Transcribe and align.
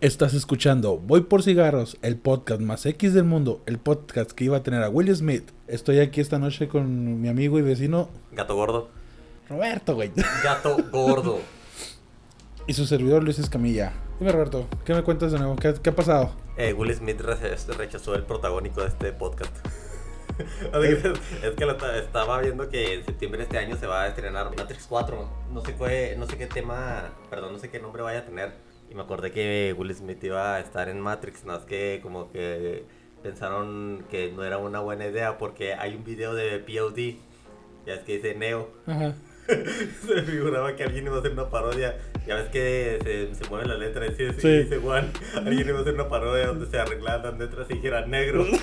Estás 0.00 0.32
escuchando 0.34 0.96
Voy 0.98 1.22
por 1.22 1.42
Cigarros, 1.42 1.98
el 2.02 2.16
podcast 2.18 2.60
más 2.60 2.86
X 2.86 3.14
del 3.14 3.24
mundo, 3.24 3.62
el 3.66 3.78
podcast 3.78 4.30
que 4.30 4.44
iba 4.44 4.56
a 4.58 4.62
tener 4.62 4.82
a 4.84 4.88
Will 4.88 5.14
Smith. 5.14 5.50
Estoy 5.66 5.98
aquí 5.98 6.20
esta 6.20 6.38
noche 6.38 6.68
con 6.68 7.20
mi 7.20 7.28
amigo 7.28 7.58
y 7.58 7.62
vecino 7.62 8.08
Gato 8.32 8.54
gordo. 8.54 8.88
Roberto, 9.48 9.94
güey. 9.94 10.12
Gato 10.42 10.76
gordo. 10.90 11.38
Y 12.68 12.74
su 12.74 12.84
servidor 12.84 13.24
Luis 13.24 13.38
Escamilla. 13.38 13.94
Dime, 14.20 14.30
Roberto, 14.30 14.68
¿qué 14.84 14.92
me 14.92 15.02
cuentas 15.02 15.32
de 15.32 15.38
nuevo? 15.38 15.56
¿Qué, 15.56 15.72
qué 15.82 15.88
ha 15.88 15.96
pasado? 15.96 16.32
Eh, 16.58 16.74
Will 16.74 16.94
Smith 16.94 17.18
re- 17.22 17.56
rechazó 17.78 18.14
el 18.14 18.24
protagónico 18.24 18.82
de 18.82 18.88
este 18.88 19.10
podcast. 19.12 19.54
Que 20.70 21.48
es 21.48 21.54
que 21.56 21.66
lo 21.66 21.72
estaba 21.72 22.40
viendo 22.42 22.68
que 22.68 22.94
en 22.94 23.04
septiembre 23.06 23.38
de 23.38 23.44
este 23.44 23.58
año 23.58 23.76
se 23.76 23.86
va 23.88 24.02
a 24.02 24.08
estrenar 24.08 24.54
Matrix 24.56 24.86
4. 24.86 25.28
No 25.50 25.64
sé, 25.64 25.74
qué, 25.74 26.14
no 26.16 26.26
sé 26.26 26.36
qué 26.36 26.46
tema, 26.46 27.10
perdón, 27.28 27.54
no 27.54 27.58
sé 27.58 27.70
qué 27.70 27.80
nombre 27.80 28.02
vaya 28.02 28.20
a 28.20 28.24
tener. 28.24 28.52
Y 28.90 28.94
me 28.94 29.02
acordé 29.02 29.30
que 29.32 29.74
Will 29.76 29.94
Smith 29.94 30.22
iba 30.24 30.54
a 30.54 30.60
estar 30.60 30.88
en 30.88 31.00
Matrix, 31.00 31.44
más 31.44 31.60
que 31.64 32.00
como 32.02 32.30
que 32.32 32.84
pensaron 33.22 34.04
que 34.10 34.32
no 34.32 34.44
era 34.44 34.58
una 34.58 34.80
buena 34.80 35.06
idea 35.06 35.36
porque 35.38 35.74
hay 35.74 35.94
un 35.96 36.04
video 36.04 36.34
de 36.34 36.58
POD, 36.60 37.16
ya 37.86 37.94
es 37.94 38.00
que 38.00 38.14
dice 38.16 38.34
Neo. 38.34 38.70
Ajá. 38.86 39.14
se 40.06 40.14
me 40.14 40.22
figuraba 40.22 40.76
que 40.76 40.84
alguien 40.84 41.06
iba 41.06 41.16
a 41.16 41.20
hacer 41.20 41.32
una 41.32 41.48
parodia. 41.50 41.96
Ya 42.26 42.34
ves 42.34 42.48
que 42.50 42.98
se, 43.02 43.34
se 43.34 43.48
mueve 43.50 43.66
la 43.66 43.76
letra 43.76 44.06
y 44.06 44.10
dice, 44.10 44.32
Sí. 44.40 44.48
dice 44.64 44.76
Juan. 44.78 45.10
Alguien 45.36 45.68
iba 45.68 45.78
a 45.78 45.80
hacer 45.82 45.94
una 45.94 46.08
parodia 46.08 46.46
donde 46.48 46.66
se 46.66 46.78
arreglaban 46.78 47.22
las 47.22 47.38
letras 47.38 47.66
y 47.70 47.74
dijera 47.74 48.06
negro. 48.06 48.44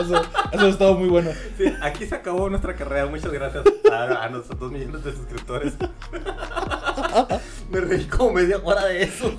Eso, 0.00 0.22
eso 0.52 0.64
ha 0.64 0.68
estado 0.70 0.94
muy 0.94 1.08
bueno. 1.10 1.30
Sí, 1.58 1.66
aquí 1.82 2.06
se 2.06 2.14
acabó 2.14 2.48
nuestra 2.48 2.74
carrera. 2.74 3.04
Muchas 3.06 3.30
gracias 3.30 3.62
a, 3.92 4.24
a 4.24 4.28
nuestros 4.30 4.58
dos 4.58 4.72
millones 4.72 5.04
de 5.04 5.12
suscriptores. 5.12 5.74
me 7.72 7.80
reí 7.80 8.04
como 8.04 8.32
media 8.34 8.60
hora 8.62 8.86
de 8.86 9.02
eso. 9.02 9.32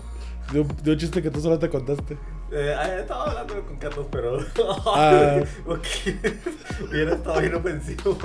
De 0.51 0.59
un, 0.59 0.67
de 0.83 0.91
un 0.91 0.97
chiste 0.97 1.21
que 1.21 1.29
tú 1.29 1.39
solo 1.39 1.57
te 1.59 1.69
contaste. 1.69 2.17
Eh, 2.51 2.75
ah, 2.77 2.97
estaba 2.99 3.31
hablando 3.31 3.65
con 3.65 3.77
Carlos, 3.77 4.07
pero. 4.11 4.39
Ah. 4.85 5.39
Hubiera 6.89 7.15
estado 7.15 7.39
bien 7.39 7.55
ofensivo. 7.55 8.17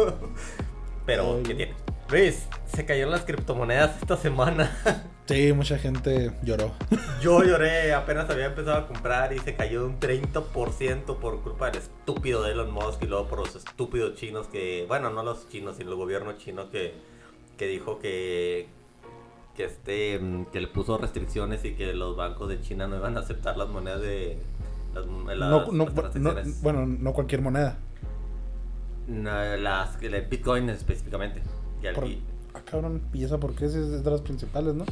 Pero, 1.06 1.36
Ay. 1.36 1.42
¿qué 1.44 1.54
tiene? 1.54 1.74
Luis, 2.10 2.46
se 2.74 2.86
cayeron 2.86 3.10
las 3.10 3.24
criptomonedas 3.24 4.00
esta 4.00 4.16
semana. 4.16 4.76
Sí, 5.28 5.52
mucha 5.52 5.76
gente 5.76 6.32
lloró. 6.42 6.72
Yo 7.20 7.44
lloré, 7.44 7.92
apenas 7.92 8.30
había 8.30 8.46
empezado 8.46 8.78
a 8.78 8.86
comprar 8.86 9.30
y 9.34 9.38
se 9.38 9.54
cayó 9.54 9.84
un 9.84 10.00
30% 10.00 11.18
por 11.18 11.42
culpa 11.42 11.66
del 11.70 11.82
estúpido 11.82 12.42
de 12.42 12.52
Elon 12.52 12.70
Musk 12.70 13.02
y 13.02 13.08
luego 13.08 13.28
por 13.28 13.40
los 13.40 13.54
estúpidos 13.54 14.14
chinos 14.14 14.46
que, 14.46 14.86
bueno, 14.88 15.10
no 15.10 15.22
los 15.22 15.46
chinos, 15.50 15.76
sino 15.76 15.90
el 15.90 15.96
gobierno 15.96 16.32
chino 16.38 16.70
que, 16.70 16.94
que 17.58 17.66
dijo 17.66 17.98
que, 17.98 18.70
que, 19.58 19.64
este, 19.64 20.18
mm, 20.20 20.46
que 20.52 20.60
le 20.60 20.68
puso 20.68 20.96
restricciones 20.98 21.64
y 21.64 21.72
que 21.74 21.92
los 21.92 22.16
bancos 22.16 22.48
de 22.48 22.60
China 22.60 22.86
no 22.86 22.96
iban 22.96 23.16
a 23.16 23.20
aceptar 23.20 23.56
las 23.56 23.68
monedas 23.68 24.00
de 24.00 24.38
las, 24.94 25.04
las- 25.04 25.50
No, 25.50 25.66
no, 25.72 25.84
las 25.84 25.94
no- 25.94 26.02
transacciones. 26.02 26.62
bueno, 26.62 26.86
no 26.86 27.12
cualquier 27.12 27.42
moneda. 27.42 27.76
No, 29.08 29.56
las, 29.56 30.00
el 30.02 30.22
Bitcoin 30.26 30.70
específicamente. 30.70 31.42
Y 31.82 31.92
Por- 31.94 32.04
Ah, 32.54 32.62
cabrón, 32.64 33.02
¿y 33.12 33.24
esa 33.24 33.38
por 33.38 33.54
qué? 33.54 33.66
Es 33.66 33.74
es 33.74 34.02
de 34.04 34.10
las 34.10 34.20
principales, 34.22 34.74
¿no? 34.74 34.84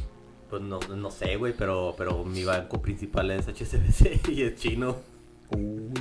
pues 0.50 0.62
no, 0.62 0.78
no 0.81 1.11
sé, 1.11 1.37
güey, 1.37 1.53
pero, 1.56 1.94
pero 1.98 2.22
mi 2.25 2.44
banco 2.44 2.81
principal 2.83 3.31
es 3.33 3.48
HSBC 3.48 4.28
y 4.31 4.42
es 4.42 4.56
chino. 4.56 4.97
Uy. 5.50 5.92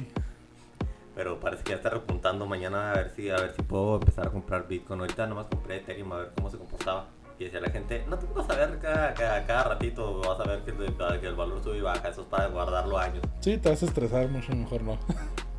Pero 1.15 1.39
parece 1.39 1.63
que 1.63 1.69
ya 1.71 1.75
está 1.77 1.89
repuntando 1.91 2.45
mañana 2.45 2.91
a 2.91 2.95
ver 2.95 3.11
si 3.15 3.29
a 3.29 3.37
ver 3.37 3.53
si 3.55 3.61
puedo 3.63 3.95
empezar 3.95 4.27
a 4.27 4.29
comprar 4.31 4.67
Bitcoin. 4.67 4.99
Ahorita 4.99 5.27
nomás 5.27 5.45
compré 5.47 5.77
Ethereum 5.77 6.11
a 6.13 6.17
ver 6.17 6.31
cómo 6.35 6.49
se 6.51 6.57
comportaba. 6.57 7.07
Y 7.37 7.43
decía 7.45 7.59
la 7.59 7.69
gente, 7.69 8.05
no 8.07 8.17
te 8.17 8.25
vas 8.33 8.49
a 8.49 8.55
ver 8.55 8.79
cada, 8.79 9.13
cada, 9.13 9.45
cada 9.45 9.63
ratito, 9.63 10.21
vas 10.21 10.39
a 10.39 10.43
ver 10.43 10.63
que, 10.63 10.71
el- 10.71 11.19
que 11.19 11.27
el 11.27 11.35
valor 11.35 11.61
sube 11.63 11.77
y 11.77 11.81
baja. 11.81 12.07
Eso 12.09 12.21
es 12.21 12.27
para 12.27 12.47
guardarlo 12.47 12.97
años. 12.97 13.21
Sí, 13.41 13.57
te 13.57 13.69
vas 13.69 13.81
a 13.83 13.85
estresar 13.85 14.29
mucho, 14.29 14.53
mejor 14.55 14.81
no. 14.81 14.97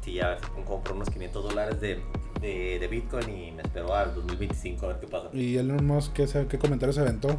Sí, 0.00 0.20
a 0.20 0.28
ver 0.28 0.38
compro 0.64 0.94
unos 0.94 1.10
500 1.10 1.42
dólares 1.48 1.80
de, 1.80 2.00
de, 2.40 2.78
de 2.78 2.86
Bitcoin 2.86 3.28
y 3.28 3.50
me 3.50 3.62
espero 3.62 3.92
al 3.92 4.14
2025 4.14 4.84
a 4.86 4.88
ver 4.90 5.00
qué 5.00 5.08
pasa. 5.08 5.30
¿Y 5.32 5.56
Elon 5.58 5.84
Musk 5.84 6.12
qué, 6.12 6.46
qué 6.48 6.58
comentarios 6.60 6.94
se 6.94 7.00
aventó? 7.02 7.36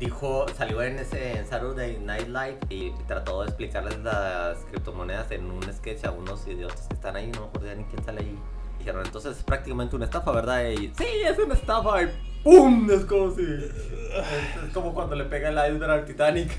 Dijo, 0.00 0.46
salió 0.56 0.82
en 0.82 0.98
ese 0.98 1.38
en 1.38 1.46
Saturday 1.46 2.00
Night 2.00 2.26
Live 2.26 2.58
y 2.70 2.90
trató 3.06 3.42
de 3.42 3.46
explicarles 3.50 3.98
las 4.00 4.58
criptomonedas 4.64 5.30
en 5.30 5.48
un 5.48 5.62
sketch 5.72 6.06
a 6.06 6.10
unos 6.10 6.44
idiotas 6.48 6.88
que 6.88 6.94
están 6.94 7.14
ahí, 7.14 7.30
no 7.32 7.42
me 7.42 7.46
acuerdo 7.46 7.74
ni 7.76 7.84
quién 7.84 8.04
sale 8.04 8.20
ahí. 8.22 8.38
Dijeron, 8.78 9.04
entonces 9.04 9.36
es 9.38 9.42
prácticamente 9.42 9.96
una 9.96 10.04
estafa, 10.06 10.30
¿verdad? 10.32 10.68
Y 10.70 10.92
sí, 10.96 11.04
es 11.26 11.38
una 11.38 11.54
estafa 11.54 12.02
y 12.02 12.08
¡pum! 12.44 12.88
Es 12.90 13.04
como 13.04 13.34
si... 13.34 13.42
Es, 13.42 13.64
es 14.66 14.72
como 14.72 14.94
cuando 14.94 15.14
le 15.16 15.24
pega 15.24 15.48
el 15.50 15.72
iceberg 15.74 15.90
al 15.90 16.04
Titanic 16.04 16.50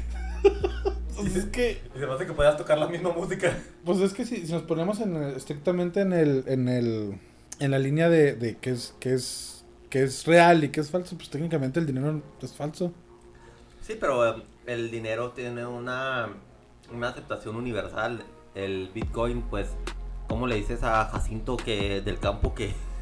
Pues 1.16 1.35
es 1.35 1.46
que, 1.46 1.81
y 1.96 2.00
se 2.00 2.06
me 2.07 2.13
hace 2.13 2.25
que 2.25 2.34
puedas 2.34 2.56
tocar 2.57 2.78
la 2.78 2.88
misma 2.88 3.12
música. 3.12 3.57
pues 3.84 4.00
es 4.00 4.13
que 4.13 4.25
si, 4.25 4.46
si 4.46 4.53
nos 4.53 4.62
ponemos 4.63 5.00
en 5.02 5.16
el- 5.16 5.35
estrictamente 5.35 6.02
en 6.02 6.13
el, 6.13 6.44
en 6.47 6.68
el, 6.69 7.19
en 7.59 7.72
la 7.72 7.80
línea 7.80 8.09
de, 8.09 8.36
de 8.36 8.57
que 8.57 8.72
es, 8.72 8.96
que 9.00 9.13
es, 9.13 9.66
que 9.90 10.03
es 10.03 10.25
real 10.25 10.63
y 10.63 10.69
que 10.69 10.80
es 10.80 10.90
falso, 10.90 11.18
pues 11.18 11.30
técnicamente 11.30 11.80
el 11.80 11.86
dinero 11.86 12.22
es 12.41 12.53
falso. 12.53 12.94
Sí, 13.81 13.97
pero 14.00 14.36
um, 14.36 14.41
el 14.66 14.91
dinero 14.91 15.31
tiene 15.31 15.66
una, 15.66 16.30
una 16.94 17.09
aceptación 17.09 17.56
universal. 17.57 18.24
El 18.56 18.90
Bitcoin, 18.94 19.41
pues, 19.41 19.69
¿cómo 20.30 20.48
le 20.48 20.56
dices 20.56 20.82
a 20.84 21.06
Jacinto 21.06 21.58
que 21.58 22.00
del 22.02 22.20
campo 22.20 22.54
que, 22.56 22.74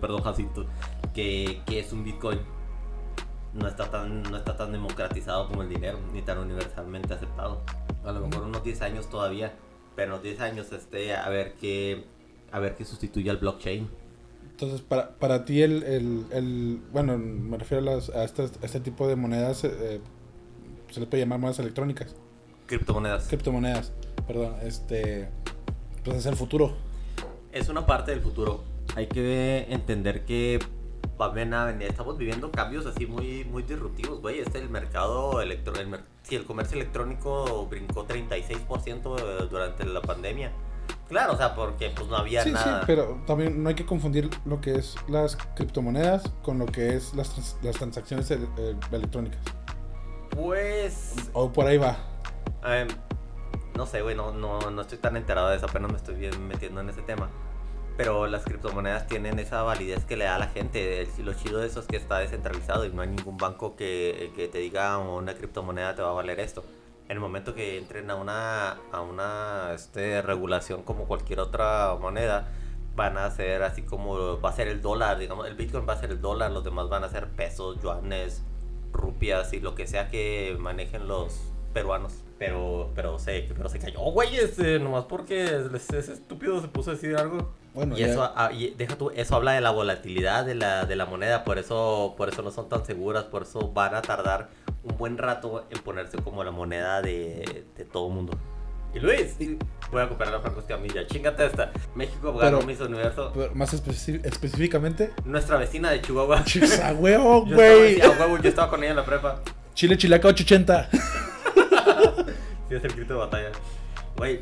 perdón, 0.00 0.22
Jacinto, 0.22 0.66
que, 1.14 1.62
que 1.64 1.78
es 1.80 1.92
un 1.92 2.04
Bitcoin? 2.04 2.40
No 3.54 3.68
está, 3.68 3.88
tan, 3.90 4.22
no 4.24 4.36
está 4.36 4.56
tan 4.56 4.72
democratizado 4.72 5.48
como 5.48 5.62
el 5.62 5.68
dinero, 5.68 5.98
ni 6.12 6.20
tan 6.22 6.38
universalmente 6.38 7.14
aceptado. 7.14 7.62
A 8.04 8.10
lo 8.12 8.26
mejor 8.26 8.44
unos 8.44 8.64
10 8.64 8.82
años 8.82 9.08
todavía, 9.08 9.54
pero 9.94 10.06
en 10.08 10.12
unos 10.14 10.22
10 10.24 10.40
años 10.40 10.72
este, 10.72 11.14
a 11.14 11.28
ver 11.28 11.54
qué, 11.60 12.04
a 12.50 12.58
ver 12.58 12.74
qué 12.74 12.84
sustituye 12.84 13.30
al 13.30 13.36
blockchain. 13.36 13.88
Entonces, 14.50 14.80
para, 14.82 15.10
para 15.18 15.44
ti, 15.44 15.62
el, 15.62 15.84
el, 15.84 16.26
el- 16.32 16.80
bueno, 16.92 17.16
me 17.16 17.56
refiero 17.56 17.82
a, 17.88 17.94
las, 17.94 18.10
a, 18.10 18.24
estas- 18.24 18.58
a 18.62 18.66
este 18.66 18.80
tipo 18.80 19.06
de 19.06 19.14
monedas, 19.16 19.62
eh, 19.64 20.00
se 20.90 20.98
le 21.00 21.06
puede 21.06 21.22
llamar 21.22 21.38
monedas 21.38 21.60
electrónicas, 21.60 22.16
Criptomonedas. 22.66 23.28
criptomonedas, 23.28 23.92
perdón, 24.26 24.54
este, 24.62 25.28
pues 26.04 26.18
es 26.18 26.26
el 26.26 26.36
futuro. 26.36 26.72
es 27.52 27.68
una 27.68 27.86
parte 27.86 28.10
del 28.10 28.20
futuro. 28.20 28.62
Hay 28.96 29.06
que 29.06 29.66
entender 29.70 30.24
que 30.24 30.58
va 31.20 31.26
a 31.26 31.28
venir- 31.32 31.82
estamos 31.88 32.18
viviendo 32.18 32.50
cambios 32.50 32.84
así 32.86 33.06
muy, 33.06 33.44
muy 33.44 33.62
disruptivos, 33.62 34.20
güey. 34.20 34.40
Este 34.40 34.58
el 34.58 34.68
mercado 34.68 35.40
electro, 35.40 35.74
el, 35.76 35.86
mer- 35.86 36.04
sí, 36.22 36.34
el 36.34 36.44
comercio 36.44 36.76
electrónico 36.76 37.66
brincó 37.66 38.06
36% 38.06 39.48
durante 39.48 39.84
la 39.86 40.00
pandemia. 40.02 40.52
Claro, 41.08 41.34
o 41.34 41.36
sea, 41.36 41.54
porque 41.54 41.90
pues 41.94 42.08
no 42.08 42.16
había 42.16 42.42
Sí, 42.42 42.48
sí, 42.50 42.54
nada. 42.54 42.82
pero 42.86 43.20
también 43.26 43.62
no 43.62 43.68
hay 43.68 43.74
que 43.74 43.86
confundir 43.86 44.28
lo 44.44 44.60
que 44.60 44.74
es 44.74 44.96
las 45.08 45.36
criptomonedas 45.54 46.28
con 46.42 46.58
lo 46.58 46.66
que 46.66 46.96
es 46.96 47.14
las, 47.14 47.30
trans- 47.30 47.56
las 47.62 47.76
transacciones 47.76 48.30
el- 48.30 48.48
eh, 48.58 48.74
electrónicas. 48.90 49.40
Pues 50.30 51.14
O 51.32 51.52
por 51.52 51.66
ahí 51.66 51.78
va. 51.78 51.96
Em, 52.64 52.88
no 53.74 53.86
sé, 53.86 54.02
güey, 54.02 54.14
no, 54.14 54.32
no, 54.32 54.70
no 54.70 54.82
estoy 54.82 54.98
tan 54.98 55.16
enterado 55.16 55.48
de 55.50 55.56
eso, 55.56 55.66
apenas 55.66 55.90
me 55.90 55.96
estoy 55.96 56.14
bien 56.14 56.46
metiendo 56.46 56.80
en 56.80 56.90
ese 56.90 57.02
tema. 57.02 57.28
Pero 57.96 58.26
las 58.26 58.44
criptomonedas 58.44 59.06
tienen 59.06 59.38
esa 59.38 59.62
validez 59.62 60.04
que 60.04 60.16
le 60.16 60.24
da 60.24 60.36
a 60.36 60.38
la 60.40 60.48
gente. 60.48 61.06
Lo 61.18 61.32
chido 61.34 61.60
de 61.60 61.68
eso 61.68 61.78
es 61.80 61.86
que 61.86 61.96
está 61.96 62.18
descentralizado 62.18 62.84
y 62.84 62.90
no 62.90 63.02
hay 63.02 63.08
ningún 63.08 63.36
banco 63.36 63.76
que, 63.76 64.32
que 64.34 64.48
te 64.48 64.58
diga 64.58 64.98
"Oh, 64.98 65.18
una 65.18 65.34
criptomoneda 65.34 65.94
te 65.94 66.02
va 66.02 66.10
a 66.10 66.12
valer 66.12 66.40
esto. 66.40 66.64
En 67.06 67.12
el 67.12 67.20
momento 67.20 67.54
que 67.54 67.78
entren 67.78 68.10
a 68.10 68.16
una, 68.16 68.78
a 68.90 69.00
una 69.00 69.72
este, 69.74 70.22
regulación 70.22 70.82
como 70.82 71.06
cualquier 71.06 71.38
otra 71.38 71.94
moneda, 72.00 72.48
van 72.96 73.18
a 73.18 73.30
ser 73.30 73.62
así 73.62 73.82
como 73.82 74.40
va 74.40 74.50
a 74.50 74.52
ser 74.52 74.68
el 74.68 74.80
dólar, 74.82 75.18
digamos, 75.18 75.46
el 75.46 75.54
Bitcoin 75.54 75.86
va 75.88 75.92
a 75.94 76.00
ser 76.00 76.10
el 76.10 76.20
dólar, 76.20 76.50
los 76.50 76.64
demás 76.64 76.88
van 76.88 77.04
a 77.04 77.08
ser 77.08 77.28
pesos, 77.28 77.80
yuanes, 77.82 78.42
rupias 78.92 79.52
y 79.52 79.60
lo 79.60 79.74
que 79.74 79.86
sea 79.86 80.08
que 80.08 80.56
manejen 80.58 81.06
los 81.08 81.40
peruanos. 81.72 82.23
Pero, 82.38 82.90
pero 82.96 83.18
se, 83.18 83.48
pero 83.56 83.68
se 83.68 83.78
cayó, 83.78 84.00
güey, 84.00 84.36
este, 84.36 84.80
nomás 84.80 85.04
porque 85.04 85.44
ese 85.44 85.98
ese 85.98 86.12
estúpido 86.14 86.60
se 86.60 86.66
puso 86.68 86.90
a 86.90 86.94
decir 86.94 87.16
algo. 87.16 87.54
Bueno, 87.74 87.96
y 87.96 88.00
ya- 88.00 88.06
eso, 88.08 88.32
ah, 88.34 88.50
y 88.52 88.70
deja 88.76 88.96
tú, 88.98 89.10
eso 89.14 89.36
habla 89.36 89.52
de 89.52 89.60
la 89.60 89.70
volatilidad 89.70 90.44
de 90.44 90.54
la, 90.56 90.84
de 90.84 90.96
la 90.96 91.06
moneda, 91.06 91.44
por 91.44 91.58
eso, 91.58 92.14
por 92.16 92.28
eso 92.28 92.42
no 92.42 92.50
son 92.50 92.68
tan 92.68 92.84
seguras, 92.84 93.24
por 93.24 93.42
eso 93.42 93.70
van 93.72 93.94
a 93.94 94.02
tardar 94.02 94.48
un 94.82 94.96
buen 94.96 95.16
rato 95.16 95.66
en 95.70 95.78
ponerse 95.82 96.18
como 96.18 96.42
la 96.44 96.50
moneda 96.50 97.02
de, 97.02 97.64
de 97.76 97.84
todo 97.84 98.08
mundo. 98.08 98.36
Y 98.94 99.00
Luis, 99.00 99.36
voy 99.90 100.02
a 100.02 100.08
comprar 100.08 100.30
la 100.30 100.40
Franco 100.40 100.60
Escamilla, 100.60 101.04
chingate 101.06 101.46
esta. 101.46 101.72
México 101.96 102.32
ganó 102.36 102.62
Miss 102.62 102.80
Universo. 102.80 103.32
pero 103.34 103.52
más 103.54 103.72
específicamente, 103.74 105.12
Nuestra 105.24 105.56
vecina 105.56 105.90
de 105.90 106.00
Chihuahua. 106.00 106.44
chis, 106.44 106.78
a 106.80 106.92
huevo, 106.92 107.44
güey. 107.46 108.00
a 108.00 108.10
huevo, 108.10 108.38
yo 108.38 108.48
estaba 108.48 108.70
con 108.70 108.80
ella 108.82 108.90
en 108.90 108.96
la 108.96 109.04
prepa. 109.04 109.40
Chile 109.74 109.96
Chilaca 109.96 110.28
880. 110.28 110.88
Sí, 112.68 112.74
es 112.74 112.84
el 112.84 112.92
grito 112.92 113.14
de 113.14 113.18
batalla. 113.20 113.50
Güey, 114.16 114.40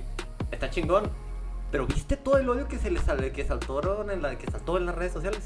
está 0.50 0.70
chingón. 0.70 1.10
Pero 1.70 1.86
¿viste 1.86 2.16
todo 2.16 2.36
el 2.38 2.48
odio 2.48 2.69
que 2.69 2.78
se 2.78 2.90
le 2.90 3.00
sale, 3.00 3.32
que 3.32 3.44
saltó 3.44 3.80
en 4.10 4.20
la, 4.22 4.36
que 4.36 4.50
saltó 4.50 4.76
en 4.76 4.84
las 4.86 4.94
redes 4.94 5.12
sociales? 5.12 5.40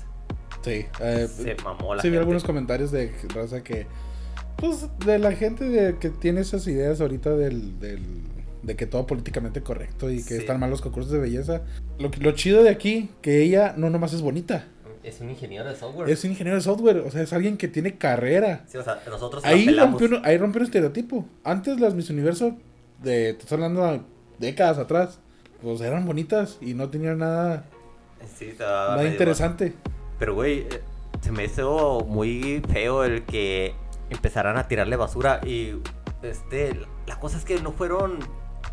Sí, 0.62 0.84
eh, 1.00 1.28
Se 1.28 1.54
mamó 1.62 1.94
la 1.94 2.02
sí 2.02 2.08
vi 2.08 2.12
gente. 2.14 2.18
algunos 2.18 2.42
comentarios 2.44 2.90
de 2.90 3.12
raza 3.32 3.62
que 3.62 3.86
Pues 4.56 4.88
de 5.04 5.18
la 5.20 5.32
gente 5.32 5.64
de, 5.68 5.96
que 5.98 6.10
tiene 6.10 6.40
esas 6.40 6.66
ideas 6.66 7.00
ahorita 7.00 7.30
del, 7.36 7.78
del, 7.78 8.02
de 8.64 8.74
que 8.74 8.86
todo 8.86 9.06
políticamente 9.06 9.62
correcto 9.62 10.10
y 10.10 10.16
que 10.16 10.34
Sí. 10.34 10.36
están 10.38 10.58
mal 10.58 10.70
los 10.70 10.80
concursos 10.82 11.12
de 11.12 11.18
belleza. 11.20 11.62
Lo, 12.00 12.10
lo 12.18 12.32
chido 12.32 12.64
de 12.64 12.70
aquí, 12.70 13.10
que 13.22 13.42
ella 13.42 13.74
no 13.76 13.88
nomás 13.90 14.12
es 14.12 14.22
bonita, 14.22 14.66
Es 15.08 15.20
un 15.20 15.30
ingeniero 15.30 15.68
de 15.68 15.76
software. 15.76 16.10
es 16.10 16.24
un 16.24 16.30
ingeniero 16.32 16.56
de 16.56 16.62
software, 16.62 16.98
o 16.98 17.10
sea, 17.10 17.22
es 17.22 17.32
alguien 17.32 17.56
que 17.56 17.68
tiene 17.68 17.96
carrera. 17.96 18.64
Sí, 18.66 18.76
o 18.76 18.82
sea, 18.82 19.00
nosotros 19.08 19.44
Ahí 19.44 19.68
rompió, 19.68 20.08
un- 20.08 20.26
ahí 20.26 20.36
rompió 20.36 20.60
un 20.60 20.64
estereotipo. 20.66 21.24
Antes 21.44 21.78
las 21.78 21.94
Miss 21.94 22.10
Universo, 22.10 22.56
de, 23.02 23.34
te 23.34 23.42
estoy 23.42 23.56
hablando 23.56 23.82
de 23.86 24.00
décadas 24.38 24.78
atrás, 24.78 25.20
pues 25.62 25.80
eran 25.80 26.04
bonitas 26.06 26.58
y 26.60 26.74
no 26.74 26.90
tenían 26.90 27.18
nada, 27.18 27.64
Sí, 28.36 28.52
nada 28.58 29.04
interesante. 29.04 29.74
Pero, 30.18 30.34
güey, 30.34 30.60
eh, 30.60 30.80
se 31.20 31.30
me 31.30 31.44
hizo 31.44 32.04
muy 32.08 32.62
feo 32.72 33.04
el 33.04 33.24
que 33.24 33.74
empezaran 34.10 34.56
a 34.56 34.66
tirarle 34.66 34.96
basura 34.96 35.40
y, 35.46 35.74
este, 36.22 36.80
la 37.06 37.20
cosa 37.20 37.38
es 37.38 37.44
que 37.44 37.60
no 37.60 37.70
fueron, 37.72 38.18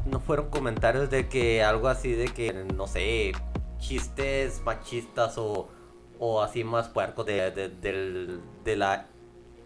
no 0.06 0.20
fueron 0.20 0.50
comentarios 0.50 1.10
de 1.12 1.28
que 1.28 1.62
algo 1.64 1.90
así 1.90 2.12
de 2.14 2.26
que, 2.30 2.54
no 2.76 2.88
sé, 2.88 3.34
chistes 3.80 4.62
machistas 4.66 5.38
o, 5.38 5.70
o 6.26 6.42
así 6.42 6.64
más 6.64 6.88
puercos 6.88 7.26
de, 7.26 7.52
de, 7.52 8.40
de 8.64 8.76
la 8.78 9.08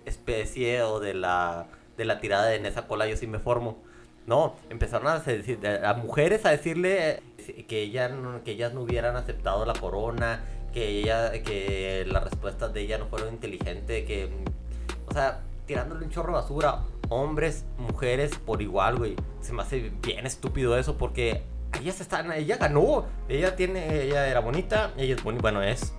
especie 0.06 0.82
o 0.82 1.00
de 1.00 1.14
la, 1.14 1.68
de 1.98 2.06
la 2.06 2.20
tirada 2.20 2.48
de 2.48 2.56
en 2.56 2.66
esa 2.66 2.88
cola 2.88 3.08
yo 3.08 3.16
sí 3.16 3.28
me 3.28 3.38
formo. 3.38 3.78
No, 4.26 4.56
empezaron 4.72 5.08
a, 5.08 5.20
decir, 5.20 5.60
a 5.68 5.94
mujeres 5.94 6.48
a 6.48 6.50
decirle 6.50 7.22
que, 7.68 7.84
ella 7.84 8.12
que 8.44 8.52
ellas 8.52 8.74
no 8.74 8.82
hubieran 8.82 9.16
aceptado 9.16 9.68
la 9.68 9.74
corona, 9.74 10.44
que 10.74 10.88
ella 10.88 11.32
que 11.44 12.06
las 12.08 12.24
respuestas 12.24 12.74
de 12.74 12.82
ella 12.82 12.98
no 12.98 13.06
fueron 13.06 13.36
inteligentes, 13.36 14.06
que 14.06 14.28
o 15.08 15.14
sea, 15.14 15.44
tirándole 15.68 16.06
un 16.06 16.10
chorro 16.10 16.34
de 16.34 16.42
basura, 16.42 16.80
hombres, 17.10 17.66
mujeres 17.78 18.32
por 18.40 18.64
igual, 18.64 18.98
güey. 18.98 19.16
Se 19.42 19.54
me 19.54 19.62
hace 19.62 19.92
bien 20.02 20.26
estúpido 20.26 20.76
eso 20.76 20.98
porque 20.98 21.44
ellas 21.80 22.02
están, 22.02 22.32
ella 22.32 22.58
ganó, 22.58 23.06
ella 23.30 23.56
tiene 23.56 24.02
ella 24.02 24.28
era 24.28 24.40
bonita, 24.40 24.92
ella 24.98 25.14
es 25.14 25.24
bonita, 25.24 25.42
bueno, 25.44 25.62
es 25.62 25.94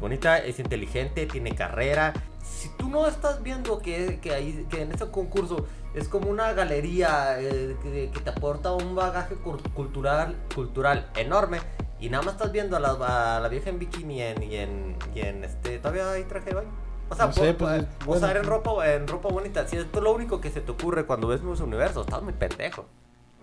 bonita, 0.00 0.38
es 0.38 0.58
inteligente, 0.58 1.26
tiene 1.26 1.54
carrera. 1.54 2.12
Si 2.42 2.68
tú 2.76 2.88
no 2.88 3.06
estás 3.06 3.42
viendo 3.42 3.78
que, 3.80 4.18
que, 4.20 4.32
ahí, 4.34 4.66
que 4.70 4.82
en 4.82 4.92
ese 4.92 5.08
concurso 5.10 5.66
es 5.94 6.08
como 6.08 6.30
una 6.30 6.52
galería 6.52 7.40
eh, 7.40 7.76
que, 7.82 8.10
que 8.12 8.20
te 8.20 8.30
aporta 8.30 8.72
un 8.72 8.94
bagaje 8.94 9.36
cul- 9.36 9.62
cultural, 9.74 10.36
cultural 10.54 11.10
enorme 11.16 11.58
y 12.00 12.08
nada 12.08 12.22
más 12.24 12.34
estás 12.34 12.50
viendo 12.52 12.76
a 12.76 12.80
la, 12.80 13.36
a 13.36 13.40
la 13.40 13.48
vieja 13.48 13.70
en 13.70 13.78
bikini 13.78 14.16
y 14.18 14.22
en, 14.22 14.42
y 14.42 14.56
en, 14.56 14.96
y 15.14 15.20
en 15.20 15.44
este, 15.44 15.78
todavía 15.78 16.10
hay 16.10 16.24
traje 16.24 16.50
de 16.50 16.54
baño. 16.56 16.70
O 17.08 17.14
sea, 17.14 17.26
No 17.26 17.32
sé, 17.32 17.54
por- 17.54 17.68
pues, 17.68 17.84
por- 17.84 18.06
bueno. 18.06 18.20
posar 18.20 18.36
en 18.36 18.44
ropa, 18.44 18.92
en 18.94 19.08
ropa 19.08 19.28
bonita. 19.28 19.66
Si 19.66 19.76
esto 19.76 19.98
es 19.98 20.04
lo 20.04 20.12
único 20.12 20.40
que 20.40 20.50
se 20.50 20.60
te 20.60 20.70
ocurre 20.70 21.04
cuando 21.06 21.26
ves 21.28 21.42
Miss 21.42 21.60
Universo, 21.60 22.02
estás 22.02 22.22
muy 22.22 22.32
pendejo. 22.32 22.86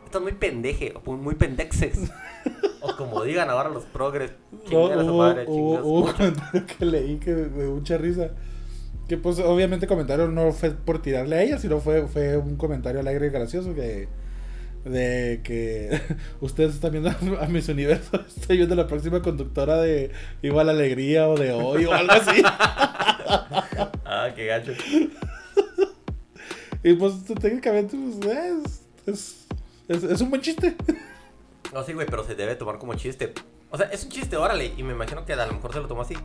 Estás 0.08 0.22
muy 0.22 0.32
pendeje, 0.32 0.94
o 1.06 1.12
muy 1.18 1.36
pendexes. 1.36 2.00
o 2.82 2.96
como 2.96 3.24
digan 3.24 3.50
ahora 3.50 3.68
los 3.70 3.84
progres. 3.84 4.32
No, 4.72 4.86
a 4.86 4.94
su 5.04 5.10
hubo, 5.10 5.18
madre, 5.18 5.44
hubo- 5.48 5.80
hubo 5.82 6.06
un 6.06 6.12
comentario 6.14 6.66
que 6.66 6.86
leí 6.86 7.18
que 7.18 7.32
me 7.34 7.64
dio 7.64 7.72
mucha 7.74 7.98
risa. 7.98 8.30
Que 9.10 9.18
pues 9.18 9.40
obviamente 9.40 9.86
el 9.86 9.90
comentario 9.90 10.30
no 10.30 10.54
fue 10.54 10.72
por 10.72 11.02
tirarle 11.02 11.36
a 11.36 11.44
ella, 11.44 11.58
sino 11.60 11.82
fue, 11.82 12.08
fue 12.08 12.38
un 12.38 12.56
comentario 12.56 13.02
alegre 13.02 13.28
y 13.28 13.30
gracioso 13.32 13.76
que 13.76 14.08
de 14.86 15.42
que 15.44 16.00
ustedes 16.40 16.76
están 16.76 16.92
viendo 16.94 17.10
a 17.42 17.48
Miss 17.48 17.68
Universo, 17.68 18.22
estoy 18.28 18.56
viendo 18.58 18.76
la 18.76 18.88
próxima 18.88 19.22
conductora 19.22 19.82
de 19.82 20.12
Igual 20.42 20.70
Alegría 20.70 21.28
o 21.28 21.36
de 21.38 21.52
Hoy 21.52 21.84
o 21.84 21.92
algo 21.92 22.14
así. 22.14 22.42
Ah, 22.46 24.30
qué 24.34 24.46
gacho. 24.46 24.72
y 26.82 26.94
pues 26.94 27.14
técnicamente 27.42 27.98
pues, 28.22 28.38
es, 28.38 28.82
es, 29.06 29.47
es, 29.88 30.04
es 30.04 30.22
un 30.22 30.30
buen 30.30 30.42
chiste. 30.42 30.76
No, 31.74 31.84
sí, 31.84 31.92
güey, 31.92 32.08
pero 32.08 32.24
se 32.24 32.34
debe 32.34 32.56
tomar 32.56 32.78
como 32.78 32.94
chiste. 32.96 33.34
O 33.70 33.78
sea, 33.78 33.88
es 33.88 34.02
un 34.06 34.10
chiste, 34.10 34.38
órale. 34.38 34.72
Y 34.78 34.84
me 34.84 34.94
imagino 34.94 35.26
que 35.26 35.34
a 35.34 35.46
lo 35.46 35.52
mejor 35.52 35.74
se 35.74 35.82
lo 35.82 35.88
tomó 35.90 36.04
así. 36.04 36.16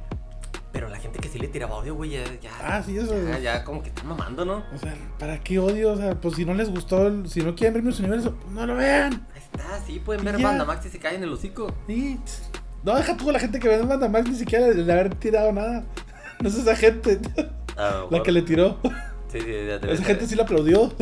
Pero 0.70 0.88
la 0.88 0.98
gente 0.98 1.18
que 1.18 1.28
sí 1.28 1.40
le 1.40 1.48
tiraba 1.48 1.74
odio, 1.74 1.96
güey, 1.96 2.10
ya, 2.10 2.22
ya. 2.40 2.52
Ah, 2.62 2.80
sí, 2.80 2.96
eso. 2.96 3.12
Ya, 3.28 3.40
ya 3.40 3.64
como 3.64 3.82
que 3.82 3.88
están 3.88 4.06
mamando, 4.06 4.44
¿no? 4.44 4.62
O 4.72 4.78
sea, 4.78 4.94
¿para 5.18 5.40
qué 5.40 5.58
odio? 5.58 5.92
O 5.92 5.96
sea, 5.96 6.14
pues 6.20 6.36
si 6.36 6.44
no 6.44 6.54
les 6.54 6.70
gustó, 6.70 7.08
el- 7.08 7.28
si 7.28 7.40
no 7.40 7.56
quieren 7.56 7.74
ver 7.74 7.82
Miss 7.82 7.98
Universo, 7.98 8.36
pues, 8.40 8.52
no 8.54 8.64
lo 8.66 8.76
vean. 8.76 9.26
Ahí 9.34 9.42
está, 9.42 9.80
sí, 9.84 9.98
pueden 9.98 10.24
ver 10.24 10.38
ya. 10.38 10.46
Banda 10.46 10.64
Max 10.64 10.86
y 10.86 10.90
se 10.90 11.00
caen 11.00 11.16
en 11.16 11.22
el 11.24 11.32
hocico. 11.32 11.74
Sí. 11.88 12.20
No, 12.84 12.94
deja 12.94 13.16
tú 13.16 13.28
a 13.28 13.32
la 13.32 13.40
gente 13.40 13.58
que 13.58 13.66
ve 13.66 13.82
Banda 13.82 14.08
Max 14.08 14.28
ni 14.30 14.36
siquiera 14.36 14.66
de, 14.68 14.84
de 14.84 14.92
haber 14.92 15.12
tirado 15.16 15.52
nada. 15.52 15.84
No 16.40 16.48
es 16.48 16.54
esa 16.56 16.76
gente 16.76 17.18
A 17.76 18.06
lo 18.08 18.10
la 18.12 18.22
que 18.22 18.30
le 18.30 18.42
tiró. 18.42 18.78
Sí, 19.28 19.40
sí, 19.40 19.46
ya 19.46 19.78
debe 19.78 19.92
Esa 19.92 20.04
gente 20.04 20.26
sí 20.28 20.36
la 20.36 20.44
aplaudió. 20.44 20.92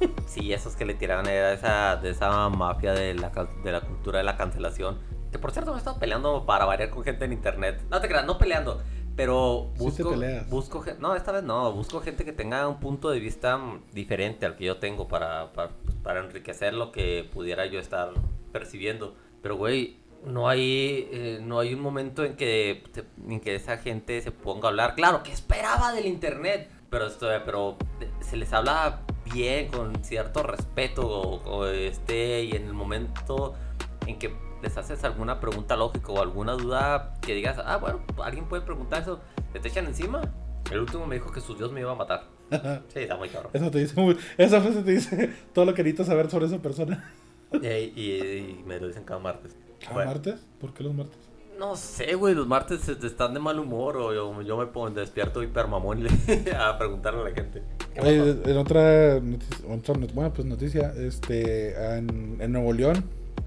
Sí, 0.26 0.52
esos 0.52 0.76
que 0.76 0.84
le 0.84 0.94
tiraban 0.94 1.26
era 1.26 1.52
esa, 1.52 1.96
de 1.96 2.10
esa 2.10 2.48
mafia 2.48 2.92
de 2.92 3.14
la, 3.14 3.30
de 3.62 3.72
la 3.72 3.80
cultura 3.80 4.18
de 4.18 4.24
la 4.24 4.36
cancelación. 4.36 4.98
Que 5.30 5.38
por 5.38 5.52
cierto 5.52 5.72
me 5.72 5.76
he 5.76 5.78
estado 5.78 5.98
peleando 5.98 6.46
para 6.46 6.64
variar 6.64 6.90
con 6.90 7.02
gente 7.04 7.24
en 7.24 7.32
internet. 7.32 7.82
No 7.90 8.00
te 8.00 8.08
creas, 8.08 8.24
no 8.24 8.38
peleando. 8.38 8.80
Pero 9.16 9.70
Sí 9.76 9.96
te 9.96 10.02
busco, 10.02 10.14
busco 10.48 10.84
no, 10.98 11.14
esta 11.14 11.30
vez 11.30 11.44
no, 11.44 11.72
busco 11.72 12.00
gente 12.00 12.24
que 12.24 12.32
tenga 12.32 12.66
un 12.66 12.80
punto 12.80 13.10
de 13.10 13.20
vista 13.20 13.56
mm, 13.56 13.82
diferente 13.92 14.44
al 14.44 14.56
que 14.56 14.64
yo 14.64 14.78
tengo 14.78 15.06
para, 15.06 15.52
para, 15.52 15.70
pues, 15.84 15.94
para 15.96 16.20
enriquecer 16.20 16.74
lo 16.74 16.90
que 16.90 17.28
pudiera 17.32 17.66
yo 17.66 17.78
estar 17.78 18.10
percibiendo. 18.52 19.14
Pero 19.40 19.56
güey, 19.56 19.98
no 20.24 20.48
hay, 20.48 21.08
eh, 21.12 21.38
no 21.42 21.60
hay 21.60 21.74
un 21.74 21.80
momento 21.80 22.24
en 22.24 22.36
que, 22.36 22.82
en 23.28 23.40
que 23.40 23.54
esa 23.54 23.78
gente 23.78 24.20
se 24.20 24.32
ponga 24.32 24.68
a 24.68 24.70
hablar. 24.70 24.94
Claro, 24.94 25.22
que 25.22 25.32
esperaba 25.32 25.92
del 25.92 26.06
internet? 26.06 26.70
Pero, 26.90 27.06
esto, 27.06 27.28
pero 27.44 27.76
se 28.20 28.36
les 28.36 28.52
habla 28.52 29.00
bien, 29.34 29.68
con 29.68 30.02
cierto 30.04 30.42
respeto, 30.42 31.06
o, 31.06 31.42
o, 31.44 31.66
este, 31.66 32.44
y 32.44 32.52
en 32.52 32.64
el 32.66 32.72
momento 32.72 33.54
en 34.06 34.18
que 34.18 34.32
les 34.62 34.76
haces 34.78 35.04
alguna 35.04 35.40
pregunta 35.40 35.76
lógica 35.76 36.12
o 36.12 36.22
alguna 36.22 36.52
duda 36.52 37.14
que 37.20 37.34
digas, 37.34 37.58
ah, 37.64 37.76
bueno, 37.76 38.00
alguien 38.22 38.46
puede 38.46 38.62
preguntar 38.62 39.02
eso, 39.02 39.20
te, 39.52 39.60
te 39.60 39.68
echan 39.68 39.86
encima. 39.86 40.22
El 40.70 40.80
último 40.80 41.06
me 41.06 41.16
dijo 41.16 41.30
que 41.30 41.40
su 41.42 41.54
Dios 41.54 41.70
me 41.72 41.80
iba 41.80 41.92
a 41.92 41.94
matar. 41.94 42.24
Sí, 42.88 43.00
está 43.00 43.16
muy 43.16 43.28
cabrón. 43.28 43.50
Eso 43.52 43.70
te 43.70 43.78
dice 43.80 44.00
muy- 44.00 44.16
esa 44.38 44.60
frase 44.60 44.82
te 44.82 44.90
dice 44.92 45.32
todo 45.52 45.64
lo 45.66 45.74
que 45.74 45.82
necesitas 45.82 46.06
saber 46.06 46.30
sobre 46.30 46.46
esa 46.46 46.58
persona. 46.62 47.12
Y, 47.52 47.66
y- 47.66 48.58
y 48.60 48.62
me 48.66 48.78
lo 48.80 48.86
dicen 48.88 49.04
cada 49.04 49.20
martes. 49.20 49.56
¿Cada 49.80 49.94
Bueno, 49.94 50.10
martes? 50.12 50.46
¿Por 50.60 50.72
qué 50.72 50.82
los 50.84 50.94
martes? 50.94 51.18
No 51.58 51.76
sé, 51.76 52.14
güey, 52.14 52.34
los 52.34 52.46
martes 52.46 52.88
están 52.88 53.34
de 53.34 53.40
mal 53.40 53.58
humor 53.58 53.96
o 53.96 54.12
yo, 54.12 54.42
yo 54.42 54.56
me 54.56 54.66
pongo 54.66 54.90
despierto 54.90 55.42
hipermamón 55.42 56.06
a 56.58 56.78
preguntarle 56.78 57.20
a 57.20 57.24
la 57.24 57.30
gente. 57.30 57.62
Oye, 58.00 58.36
en 58.44 58.56
otra 58.56 59.20
noticia, 59.20 59.66
otra 59.70 59.94
bueno, 60.12 60.32
pues 60.32 60.46
noticia, 60.46 60.92
este, 60.96 61.74
en, 61.96 62.38
en 62.40 62.52
Nuevo 62.52 62.72
León, 62.72 63.04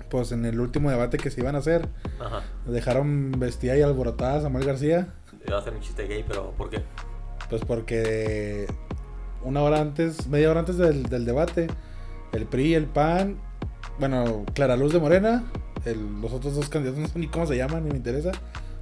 pues 0.09 0.31
en 0.31 0.45
el 0.45 0.59
último 0.59 0.89
debate 0.89 1.17
que 1.17 1.29
se 1.29 1.41
iban 1.41 1.55
a 1.55 1.59
hacer, 1.59 1.87
Ajá. 2.19 2.43
dejaron 2.65 3.31
vestida 3.37 3.77
y 3.77 3.81
alborotada 3.81 4.37
a 4.37 4.41
Samuel 4.41 4.65
García, 4.65 5.13
Iba 5.45 5.57
a 5.57 5.59
hacer 5.59 5.73
un 5.73 5.81
chiste 5.81 6.07
gay, 6.07 6.25
pero 6.27 6.51
¿por 6.51 6.69
qué? 6.69 6.81
pues 7.49 7.63
porque 7.63 8.67
una 9.43 9.61
hora 9.61 9.79
antes, 9.79 10.27
media 10.27 10.51
hora 10.51 10.61
antes 10.61 10.77
del, 10.77 11.03
del 11.03 11.25
debate, 11.25 11.67
el 12.33 12.45
PRI, 12.45 12.73
el 12.73 12.85
PAN, 12.85 13.37
bueno, 13.99 14.45
Clara 14.53 14.75
Luz 14.75 14.93
de 14.93 14.99
Morena, 14.99 15.43
el- 15.91 16.21
los 16.21 16.31
otros 16.33 16.55
dos 16.55 16.69
candidatos 16.69 16.99
no 17.01 17.07
sé 17.07 17.19
ni 17.19 17.27
cómo 17.27 17.45
se 17.47 17.57
llaman, 17.57 17.83
ni 17.85 17.91
me 17.91 17.97
interesa, 17.97 18.31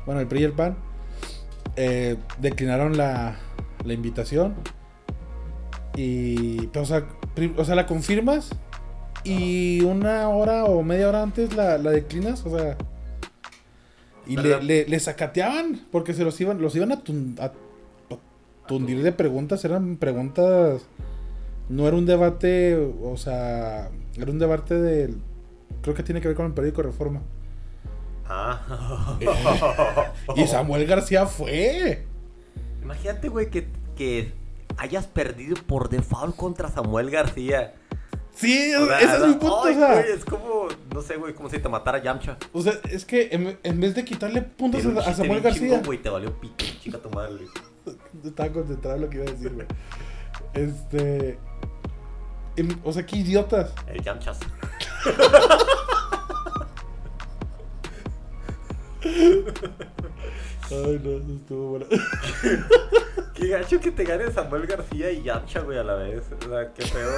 bueno, 0.06 0.22
el 0.22 0.28
PRI 0.28 0.42
y 0.42 0.44
el 0.44 0.52
PAN, 0.54 0.76
eh, 1.76 2.16
declinaron 2.40 2.98
la, 2.98 3.38
la 3.84 3.94
invitación 3.94 4.56
y, 5.96 6.68
pero, 6.68 6.84
o, 6.84 6.86
sea, 6.86 7.06
o 7.58 7.66
sea, 7.66 7.76
la 7.76 7.86
confirmas 7.86 8.50
y 9.24 9.82
una 9.82 10.30
hora 10.30 10.66
o 10.66 10.84
media 10.84 11.08
hora 11.10 11.24
antes 11.24 11.56
la, 11.56 11.78
la 11.78 11.92
declinas, 11.92 12.46
o 12.46 12.58
sea... 12.58 12.78
Y 14.28 14.38
le, 14.38 14.62
le, 14.64 14.86
le 14.88 15.00
sacateaban 15.00 15.82
porque 15.92 16.14
se 16.16 16.24
los 16.24 16.40
iban, 16.42 16.60
los 16.60 16.76
iban 16.76 16.92
a, 16.92 16.96
a- 17.40 17.46
a 17.46 18.18
tundir 18.68 19.04
de 19.04 19.12
preguntas, 19.12 19.64
eran 19.66 19.98
preguntas, 19.98 20.82
no 21.70 21.88
era 21.88 21.96
un 21.96 22.08
debate, 22.08 22.76
o 23.04 23.16
sea, 23.18 23.90
era 24.18 24.32
un 24.32 24.40
debate 24.40 24.74
del, 24.82 25.18
creo 25.82 25.96
que 25.96 26.04
tiene 26.04 26.22
que 26.22 26.28
ver 26.28 26.38
con 26.38 26.46
el 26.46 26.54
periódico 26.54 26.82
Reforma. 26.82 27.22
Ah. 28.28 29.18
Y 30.36 30.48
Samuel 30.48 30.86
García 30.86 31.26
fue. 31.26 32.06
Imagínate, 32.82 33.30
güey, 33.30 33.50
que, 33.50 33.68
que 33.96 34.34
hayas 34.78 35.08
perdido 35.08 35.56
por 35.68 35.90
default 35.90 36.36
contra 36.36 36.70
Samuel 36.70 37.10
García. 37.10 37.74
Sí, 38.34 38.74
O 38.76 38.86
sea, 38.86 39.00
ese 39.00 39.16
es 39.16 39.28
mi 39.28 39.34
punto, 39.36 39.64
ay, 39.64 39.76
o 39.76 39.80
sea, 39.80 39.94
güey, 39.94 40.12
es 40.12 40.26
como, 40.26 40.68
no 40.94 41.02
sé, 41.02 41.16
güey, 41.16 41.34
como 41.34 41.50
si 41.50 41.58
te 41.58 41.70
matara 41.70 42.04
Yamcha. 42.04 42.38
o 42.52 42.62
sea, 42.62 42.74
es 42.92 43.06
que 43.06 43.30
en, 43.32 43.58
en 43.64 43.80
vez 43.80 43.96
de 43.96 44.04
quitarle 44.04 44.42
puntos 44.42 44.86
a, 44.86 45.14
Samuel 45.14 45.40
García, 45.40 45.82
güey, 45.86 46.02
te 46.02 46.10
valió 46.10 46.38
pito, 46.38 46.66
chica 46.82 46.98
tu 46.98 47.10
madre. 47.12 47.46
estaba 48.26 48.52
concentrado 48.52 48.98
en 48.98 49.02
lo 49.04 49.10
que 49.10 49.18
iba 49.18 49.26
a 49.26 49.32
decir, 49.32 49.54
güey. 49.54 49.68
Este, 50.54 51.40
o 52.84 52.92
sea, 52.92 53.06
qué 53.06 53.18
idiotas. 53.18 53.74
El 53.88 54.02
Yamchas. 54.02 54.40
Ay, 60.72 61.00
no, 61.04 61.12
eso 61.12 61.34
estuvo 61.36 61.70
bueno. 61.70 61.86
Qué 63.34 63.48
gacho 63.48 63.80
que 63.80 63.92
te 63.92 64.04
gane 64.04 64.32
Samuel 64.32 64.66
García 64.66 65.12
y 65.12 65.24
Yamcha, 65.24 65.62
güey, 65.62 65.78
a 65.78 65.84
la 65.84 65.96
vez. 65.96 66.24
O 66.32 66.50
sea, 66.50 66.74
qué 66.74 66.84
feo. 66.84 67.12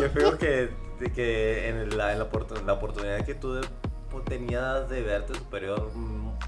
qué 0.00 0.08
feo 0.08 0.38
que, 0.38 0.70
que 1.14 1.68
en, 1.68 1.96
la, 1.96 2.12
en 2.12 2.18
la, 2.18 2.24
oportunidad 2.24 3.26
que 3.26 3.34
tú 3.34 3.60
tenías 4.24 4.88
de 4.88 5.02
verte 5.02 5.34
superior, 5.34 5.90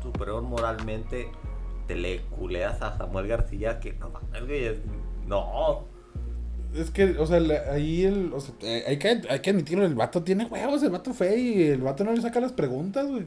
superior 0.03 0.43
moralmente, 0.43 1.31
te 1.87 1.97
le 1.97 2.23
culeas 2.23 2.81
a 2.83 2.97
Samuel 2.97 3.27
García, 3.27 3.81
que 3.81 3.93
no 3.95 4.11
mames, 4.11 4.47
güey. 4.47 4.81
No. 5.27 5.94
Es 6.75 6.91
que, 6.91 7.17
o 7.19 7.27
sea, 7.27 7.39
ahí 7.73 8.05
el, 8.05 8.33
o 8.33 8.41
sea, 8.41 8.55
eh, 8.63 8.85
hay, 8.87 8.99
que, 8.99 9.23
hay 9.29 9.41
que 9.41 9.51
admitirlo, 9.51 9.87
el 9.87 9.95
vato 9.95 10.25
tiene 10.25 10.47
huevos, 10.47 10.83
el 10.83 10.91
vato 10.91 11.15
fe 11.15 11.39
y 11.39 11.63
el 11.69 11.81
vato 11.81 12.03
no 12.03 12.13
le 12.13 12.21
saca 12.21 12.41
las 12.41 12.53
preguntas, 12.53 13.07
güey. 13.07 13.27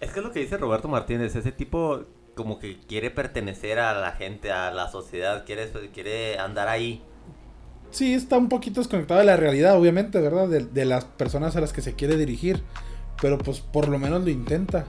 Es 0.00 0.10
que 0.10 0.20
es 0.20 0.24
lo 0.24 0.32
que 0.32 0.40
dice 0.40 0.56
Roberto 0.56 0.88
Martínez, 0.88 1.34
ese 1.36 1.52
tipo 1.52 2.04
como 2.34 2.58
que 2.58 2.78
quiere 2.80 3.10
pertenecer 3.10 3.78
a 3.78 3.98
la 3.98 4.12
gente, 4.12 4.52
a 4.52 4.72
la 4.72 4.88
sociedad, 4.88 5.44
quiere, 5.44 5.68
quiere 5.92 6.38
andar 6.38 6.68
ahí. 6.68 7.02
Sí, 7.90 8.14
está 8.14 8.36
un 8.36 8.48
poquito 8.48 8.80
desconectado 8.80 9.20
de 9.20 9.26
la 9.26 9.36
realidad, 9.36 9.76
obviamente, 9.76 10.20
¿verdad? 10.20 10.48
De, 10.48 10.64
de 10.64 10.84
las 10.84 11.04
personas 11.04 11.56
a 11.56 11.60
las 11.60 11.72
que 11.72 11.80
se 11.80 11.94
quiere 11.94 12.16
dirigir. 12.16 12.62
Pero 13.20 13.38
pues 13.38 13.60
por 13.60 13.88
lo 13.88 13.98
menos 13.98 14.22
lo 14.22 14.30
intenta. 14.30 14.84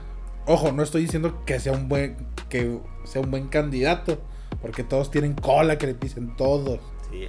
Ojo, 0.46 0.72
no 0.72 0.82
estoy 0.82 1.02
diciendo 1.02 1.44
que 1.44 1.58
sea 1.58 1.72
un 1.72 1.88
buen, 1.88 2.16
que 2.48 2.78
sea 3.04 3.22
un 3.22 3.30
buen 3.30 3.48
candidato. 3.48 4.18
Porque 4.62 4.84
todos 4.84 5.10
tienen 5.10 5.34
cola 5.34 5.78
que 5.78 5.86
le 5.86 5.94
pisen 5.94 6.36
todos. 6.36 6.78
Sí, 7.10 7.28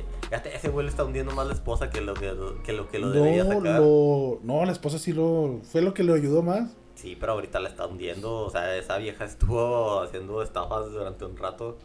ese 0.54 0.70
güey 0.70 0.86
le 0.86 0.92
está 0.92 1.04
hundiendo 1.04 1.34
más 1.34 1.48
la 1.48 1.54
esposa 1.54 1.90
que 1.90 2.02
lo 2.02 2.14
que, 2.14 2.34
que 2.64 2.74
lo, 2.74 2.88
que 2.88 3.00
lo 3.00 3.10
debería 3.10 3.46
sacar. 3.46 3.82
no, 3.82 4.66
la 4.66 4.72
esposa 4.72 5.00
sí 5.00 5.12
lo. 5.12 5.60
Fue 5.64 5.82
lo 5.82 5.94
que 5.94 6.04
le 6.04 6.14
ayudó 6.14 6.44
más. 6.44 6.72
Sí, 6.96 7.18
pero 7.20 7.34
ahorita 7.34 7.60
la 7.60 7.70
está 7.70 7.88
hundiendo. 7.88 8.46
O 8.46 8.50
sea, 8.50 8.78
esa 8.78 8.98
vieja 8.98 9.26
estuvo 9.26 10.02
haciendo 10.02 10.42
estafas 10.44 10.92
durante 10.92 11.26
un 11.26 11.38
rato. 11.38 11.78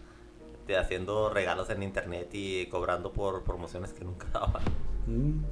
De 0.67 0.77
haciendo 0.77 1.31
regalos 1.31 1.71
en 1.71 1.85
internet 1.85 2.29
y 2.33 2.67
cobrando 2.67 3.13
por 3.13 3.45
promociones 3.45 3.93
que 3.93 4.05
nunca 4.05 4.27
daban. 4.33 4.63
Mm. 5.07 5.45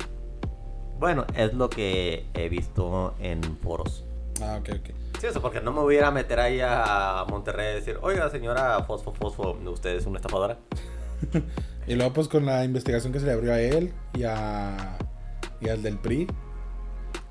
Bueno, 0.99 1.25
es 1.37 1.55
lo 1.55 1.71
que 1.71 2.27
he 2.35 2.49
visto 2.49 3.15
en 3.21 3.41
foros. 3.59 4.05
Ah, 4.43 4.59
ok, 4.61 4.71
ok. 4.81 4.91
Sí, 5.21 5.27
eso, 5.29 5.41
porque 5.41 5.61
no 5.61 5.73
me 5.73 5.81
voy 5.81 5.99
a 5.99 6.11
meter 6.11 6.41
ahí 6.41 6.61
a 6.61 7.25
Monterrey 7.29 7.73
y 7.73 7.75
decir, 7.77 7.99
oiga, 8.03 8.29
señora 8.31 8.83
Fosfo 8.83 9.13
Fosfo, 9.13 9.57
¿usted 9.67 9.95
es 9.97 10.07
una 10.07 10.19
estafadora? 10.19 10.59
y 11.87 11.95
luego, 11.95 12.13
pues 12.13 12.29
con 12.29 12.47
la 12.47 12.65
investigación 12.65 13.13
que 13.13 13.21
se 13.21 13.27
le 13.27 13.33
abrió 13.33 13.53
a 13.53 13.61
él 13.61 13.93
y, 14.15 14.25
a, 14.25 14.99
y 15.61 15.69
al 15.69 15.83
del 15.83 15.99
PRI, 15.99 16.27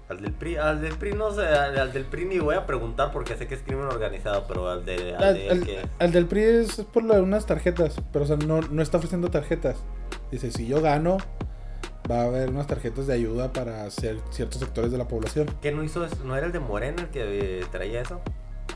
al 0.10 0.22
del 0.22 0.34
PRI, 0.34 0.56
al 0.58 0.82
del 0.82 0.96
PRI 0.96 1.14
no 1.14 1.32
sé, 1.32 1.46
al, 1.46 1.92
del 1.92 2.06
PRI 2.06 2.26
ni 2.26 2.40
voy 2.40 2.56
a 2.56 2.66
preguntar 2.66 3.12
porque 3.12 3.36
sé 3.36 3.48
que 3.48 3.56
es 3.56 3.62
crimen 3.62 3.86
organizado, 3.86 4.46
pero 4.48 4.70
al, 4.70 4.86
de, 4.86 5.16
al, 5.16 6.12
del 6.12 6.26
PRI 6.26 6.42
es 6.42 6.76
por 6.92 7.04
lo 7.04 7.16
de 7.16 7.22
unas 7.22 7.46
tarjetas, 7.46 7.96
pero 8.12 8.26
o 8.26 8.28
sea, 8.28 8.38
no, 8.38 8.62
no 8.62 8.82
está 8.82 8.98
ofreciendo 8.98 9.30
tarjetas. 9.32 9.78
Dice, 10.32 10.52
si 10.52 10.68
yo 10.68 10.82
gano, 10.82 11.18
va 12.10 12.22
a 12.22 12.24
haber 12.26 12.50
unas 12.50 12.68
tarjetas 12.68 13.08
de 13.08 13.14
ayuda 13.14 13.54
para 13.54 13.86
hacer 13.86 14.18
ciertos 14.32 14.60
sectores 14.60 14.92
de 14.92 14.98
la 14.98 15.08
población. 15.08 15.48
¿Qué 15.62 15.72
no 15.72 15.84
hizo 15.84 16.06
eso? 16.06 16.18
¿No 16.24 16.36
era 16.36 16.48
el 16.48 16.52
de 16.52 16.60
Morena 16.60 17.04
el 17.04 17.10
que 17.10 17.60
eh, 17.60 17.66
traía 17.72 18.02
eso? 18.02 18.22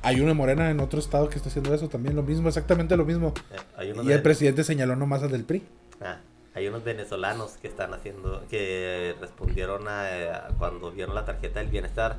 Hay 0.02 0.20
uno 0.20 0.30
de 0.30 0.34
Morena 0.34 0.70
en 0.70 0.80
otro 0.80 1.00
estado 1.00 1.30
que 1.30 1.38
está 1.38 1.50
haciendo 1.50 1.74
eso 1.74 1.90
también, 1.90 2.16
lo 2.16 2.24
mismo, 2.24 2.48
exactamente 2.48 2.96
lo 2.96 3.06
mismo. 3.06 3.34
Eh, 3.80 3.94
y 4.04 4.12
el 4.12 4.22
presidente 4.22 4.64
señaló 4.64 4.96
nomás 4.96 5.24
al 5.24 5.32
del 5.32 5.44
PRI. 5.44 5.64
Ah 6.02 6.20
hay 6.58 6.68
unos 6.68 6.84
venezolanos 6.84 7.52
que 7.62 7.68
están 7.68 7.94
haciendo, 7.94 8.44
que 8.50 9.16
respondieron 9.22 9.88
a, 9.88 10.48
cuando 10.58 10.92
vieron 10.92 11.14
la 11.14 11.24
tarjeta 11.24 11.60
del 11.60 11.70
bienestar 11.70 12.18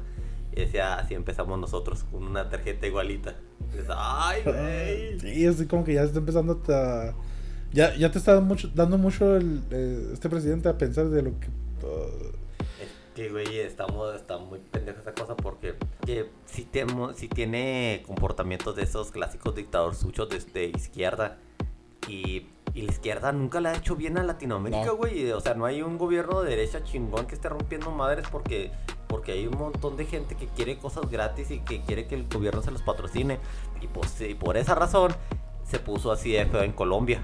y 0.53 0.61
decía, 0.61 0.95
así 0.95 1.15
empezamos 1.15 1.59
nosotros 1.59 2.05
con 2.05 2.23
una 2.23 2.49
tarjeta 2.49 2.87
igualita. 2.87 3.35
Ay, 3.97 4.43
güey. 4.45 5.19
Sí, 5.19 5.45
así 5.45 5.67
como 5.67 5.83
que 5.83 5.95
ya 5.95 6.05
está 6.05 6.21
empezando 6.21 6.63
a... 6.69 7.15
Ya, 7.73 7.97
ya 7.97 8.13
te 8.13 8.19
está 8.19 8.35
dando 8.35 8.47
mucho, 8.47 8.69
dando 8.73 8.97
mucho 8.97 9.37
el, 9.37 9.61
eh, 9.73 10.11
este 10.13 10.29
presidente 10.29 10.69
a 10.69 10.79
pensar 10.79 11.09
de 11.09 11.23
lo 11.23 11.33
que... 11.41 11.49
Es 11.49 12.38
que, 13.19 13.31
güey, 13.31 13.59
estamos, 13.59 14.15
está 14.15 14.39
muy 14.39 14.61
pendeja 14.61 15.01
esa 15.01 15.13
cosa 15.13 15.37
porque 15.37 15.75
que 16.07 16.31
si, 16.47 16.65
temo, 16.65 17.15
si 17.15 17.29
tiene 17.29 18.05
comportamientos 18.07 18.77
de 18.77 18.85
esos 18.85 19.11
clásicos 19.11 19.57
dictadores 19.57 19.99
suchos 19.99 20.29
de, 20.29 20.39
de 20.39 20.67
izquierda 20.67 21.37
y 22.07 22.47
y 22.75 22.83
la 22.83 22.93
izquierda 22.93 23.33
nunca 23.33 23.61
le 23.61 23.71
ha 23.71 23.75
hecho 23.75 23.97
bien 23.97 24.19
a 24.19 24.23
Latinoamérica, 24.23 24.91
güey. 24.93 25.33
O 25.33 25.41
sea, 25.41 25.55
no 25.55 25.65
hay 25.65 25.83
un 25.83 25.99
gobierno 25.99 26.43
de 26.43 26.51
derecha 26.51 26.85
chingón 26.85 27.27
que 27.27 27.35
esté 27.35 27.49
rompiendo 27.49 27.91
madres 27.91 28.29
porque, 28.31 28.71
porque 29.09 29.33
hay 29.33 29.49
un 29.49 29.59
montón 29.59 29.97
de 29.97 30.05
gente 30.05 30.37
que 30.37 30.47
quiere 30.47 30.79
cosas 30.79 31.11
gratis 31.11 31.51
y 31.51 31.59
que 31.59 31.81
quiere 31.83 32.07
que 32.07 32.15
el 32.15 32.29
gobierno 32.29 32.63
se 32.63 32.71
los 32.71 32.83
patrocine. 32.83 33.41
Y, 33.81 33.89
pues, 33.89 34.21
y 34.21 34.35
por 34.35 34.57
esa 34.57 34.77
razón 34.77 35.13
se 35.65 35.81
puso 35.81 36.13
así 36.13 36.33
de 36.33 36.47
feo 36.47 36.63
en 36.63 36.73
Colombia. 36.73 37.21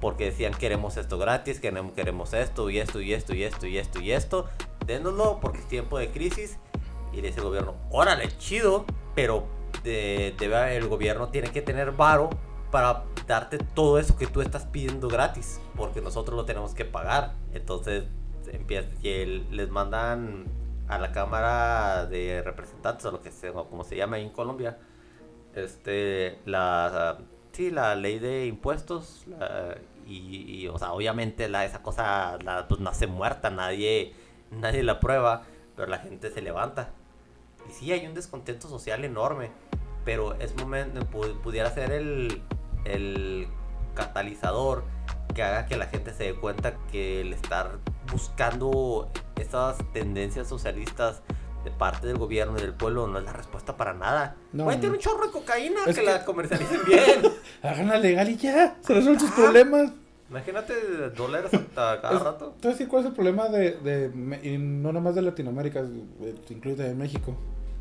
Porque 0.00 0.26
decían 0.26 0.54
queremos 0.54 0.96
esto 0.96 1.18
gratis, 1.18 1.58
queremos, 1.58 1.92
queremos 1.94 2.32
esto 2.32 2.70
y 2.70 2.78
esto 2.78 3.00
y 3.00 3.14
esto 3.14 3.34
y 3.34 3.42
esto 3.42 3.66
y 3.66 3.78
esto 3.78 4.00
y 4.00 4.12
esto. 4.12 4.48
Dénoslo 4.88 5.38
porque 5.40 5.58
es 5.58 5.68
tiempo 5.68 5.98
de 5.98 6.10
crisis. 6.10 6.58
Y 7.12 7.20
dice 7.20 7.38
el 7.38 7.46
gobierno, 7.46 7.76
órale, 7.90 8.28
chido, 8.38 8.84
pero 9.14 9.46
de, 9.84 10.34
el 10.76 10.88
gobierno 10.88 11.28
tiene 11.28 11.50
que 11.50 11.62
tener 11.62 11.92
varo 11.92 12.30
para 12.70 13.04
darte 13.26 13.58
todo 13.58 13.98
eso 13.98 14.16
que 14.16 14.26
tú 14.26 14.40
estás 14.40 14.66
pidiendo 14.66 15.08
gratis, 15.08 15.60
porque 15.76 16.00
nosotros 16.00 16.36
lo 16.36 16.44
tenemos 16.44 16.74
que 16.74 16.84
pagar. 16.84 17.34
Entonces, 17.52 18.04
empieza, 18.52 18.88
y 19.02 19.24
les 19.50 19.70
mandan 19.70 20.46
a 20.88 20.98
la 20.98 21.12
Cámara 21.12 22.06
de 22.06 22.42
Representantes, 22.42 23.04
o 23.06 23.10
lo 23.10 23.22
que 23.22 23.30
sea, 23.30 23.52
como 23.52 23.84
se 23.84 23.96
llama 23.96 24.16
ahí 24.16 24.24
en 24.24 24.30
Colombia, 24.30 24.78
este, 25.54 26.38
la, 26.46 27.18
sí, 27.52 27.70
la 27.70 27.94
ley 27.94 28.18
de 28.18 28.46
impuestos, 28.46 29.26
y, 30.06 30.66
o 30.68 30.78
sea, 30.78 30.92
obviamente 30.92 31.48
la, 31.48 31.66
esa 31.66 31.82
cosa 31.82 32.38
la, 32.42 32.66
pues, 32.68 32.80
nace 32.80 33.06
muerta, 33.06 33.50
nadie, 33.50 34.14
nadie 34.50 34.82
la 34.82 35.00
prueba, 35.00 35.42
pero 35.76 35.88
la 35.88 35.98
gente 35.98 36.30
se 36.30 36.42
levanta. 36.42 36.90
Y 37.68 37.72
sí, 37.72 37.92
hay 37.92 38.06
un 38.06 38.14
descontento 38.14 38.68
social 38.68 39.04
enorme, 39.04 39.50
pero 40.04 40.34
es 40.34 40.56
momento, 40.56 41.04
pudiera 41.42 41.70
ser 41.70 41.92
el, 41.92 42.42
el 42.84 43.48
catalizador 43.94 44.84
que 45.34 45.42
haga 45.42 45.66
que 45.66 45.76
la 45.76 45.86
gente 45.86 46.12
se 46.14 46.24
dé 46.24 46.34
cuenta 46.34 46.76
que 46.90 47.20
el 47.20 47.32
estar 47.32 47.78
buscando 48.10 49.10
esas 49.36 49.76
tendencias 49.92 50.48
socialistas 50.48 51.22
de 51.64 51.70
parte 51.70 52.06
del 52.06 52.16
gobierno 52.16 52.56
y 52.58 52.62
del 52.62 52.74
pueblo 52.74 53.06
no 53.06 53.18
es 53.18 53.24
la 53.24 53.32
respuesta 53.32 53.76
para 53.76 53.92
nada. 53.92 54.36
No, 54.52 54.64
Pueden 54.64 54.90
un 54.90 54.98
chorro 54.98 55.26
de 55.26 55.32
cocaína 55.32 55.80
que, 55.84 56.02
la 56.02 56.24
comercialicen 56.24 56.80
bien. 56.86 57.22
Háganla 57.62 57.98
legal 57.98 58.28
y 58.30 58.36
ya, 58.36 58.76
se 58.80 58.94
resuelven 58.94 59.20
sus 59.20 59.30
problemas. 59.32 59.92
Imagínate 60.30 60.74
dólares 61.16 61.52
hasta 61.54 62.00
cada 62.00 62.18
rato. 62.18 62.54
¿Tú 62.60 62.70
sabes 62.70 62.86
cuál 62.88 63.02
es 63.02 63.08
el 63.08 63.14
problema 63.14 63.48
de, 63.48 63.72
de 63.78 64.38
y 64.42 64.58
no 64.58 64.92
nomás 64.92 65.14
de 65.14 65.22
Latinoamérica, 65.22 65.86
incluye 66.50 66.76
también 66.76 66.98
México? 66.98 67.34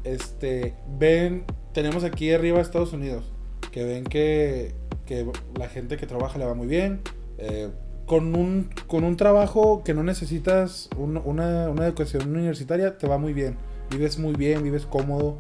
Este, 0.04 0.75
ven, 0.98 1.46
tenemos 1.74 2.04
aquí 2.04 2.32
arriba 2.32 2.62
Estados 2.62 2.94
Unidos, 2.94 3.32
que 3.72 3.84
ven 3.84 4.06
que 4.06 4.74
que 5.08 5.25
la 5.58 5.70
gente 5.70 5.98
que 5.98 6.06
trabaja 6.06 6.38
le 6.38 6.46
va 6.46 6.54
muy 6.54 6.68
bien. 6.68 7.01
Eh, 7.39 7.70
con, 8.06 8.36
un, 8.36 8.70
con 8.86 9.04
un 9.04 9.18
trabajo 9.18 9.84
que 9.84 9.94
no 9.94 10.04
necesitas 10.04 10.89
una, 10.96 11.20
una, 11.22 11.88
educación 11.88 12.30
universitaria, 12.30 12.98
te 13.00 13.08
va 13.08 13.18
muy 13.18 13.34
bien. 13.34 13.58
Vives 13.89 14.20
muy 14.20 14.34
bien, 14.34 14.62
vives 14.62 14.86
cómodo. 14.86 15.39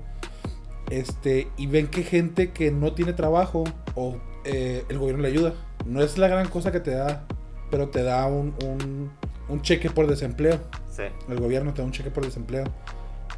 Este, 0.89 1.49
y 1.57 1.67
ven 1.67 1.87
que 1.87 2.03
gente 2.03 2.51
que 2.51 2.71
no 2.71 2.93
tiene 2.93 3.13
trabajo 3.13 3.65
o 3.93 4.17
eh, 4.47 4.85
el 4.89 4.97
gobierno 4.97 5.21
le 5.21 5.29
ayuda. 5.29 5.53
No 5.85 6.01
es 6.01 6.17
la 6.17 6.27
gran 6.27 6.47
cosa 6.47 6.71
que 6.71 6.79
te 6.79 6.91
da, 6.91 7.27
pero 7.69 7.89
te 7.89 8.03
da 8.03 8.25
un, 8.25 8.55
un, 8.65 9.11
un 9.49 9.61
cheque 9.61 9.89
por 9.89 10.07
desempleo. 10.07 10.59
Sí. 10.89 11.03
El 11.29 11.39
gobierno 11.39 11.73
te 11.73 11.81
da 11.81 11.85
un 11.85 11.91
cheque 11.91 12.09
por 12.11 12.25
desempleo. 12.25 12.65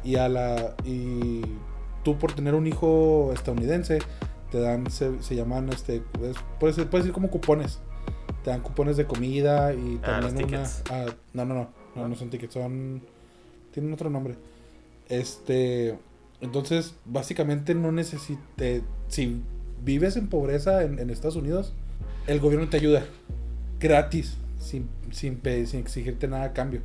Y 0.02 0.16
a 0.16 0.28
la 0.28 0.74
y 0.84 1.42
tú 2.02 2.18
por 2.18 2.32
tener 2.32 2.54
un 2.54 2.66
hijo 2.66 3.30
estadounidense 3.34 3.98
te 4.50 4.60
dan, 4.60 4.90
se, 4.90 5.22
se 5.22 5.36
llaman, 5.36 5.68
este, 5.68 6.00
puedes, 6.00 6.36
puedes 6.58 6.76
decir 6.76 7.12
como 7.12 7.28
cupones. 7.30 7.78
Te 8.42 8.50
dan 8.50 8.62
cupones 8.62 8.96
de 8.96 9.06
comida 9.06 9.74
y 9.74 10.00
ah, 10.02 10.20
también 10.22 10.48
una... 10.48 10.64
Ah, 10.90 11.06
no, 11.34 11.44
no, 11.44 11.54
no, 11.54 11.68
no, 11.94 12.08
no 12.08 12.14
son 12.14 12.30
tickets, 12.30 12.54
son... 12.54 13.02
Tienen 13.72 13.92
otro 13.92 14.10
nombre. 14.10 14.36
Este... 15.08 15.98
Entonces, 16.40 16.94
básicamente 17.04 17.74
no 17.74 17.92
necesite... 17.92 18.82
Si 19.08 19.42
vives 19.82 20.16
en 20.16 20.28
pobreza 20.28 20.82
en, 20.82 20.98
en 20.98 21.10
Estados 21.10 21.36
Unidos, 21.36 21.72
el 22.26 22.40
gobierno 22.40 22.68
te 22.68 22.76
ayuda. 22.76 23.04
Gratis. 23.78 24.36
Sin, 24.58 24.88
sin, 25.10 25.40
sin 25.42 25.80
exigirte 25.80 26.28
nada 26.28 26.44
a 26.44 26.52
cambio. 26.52 26.82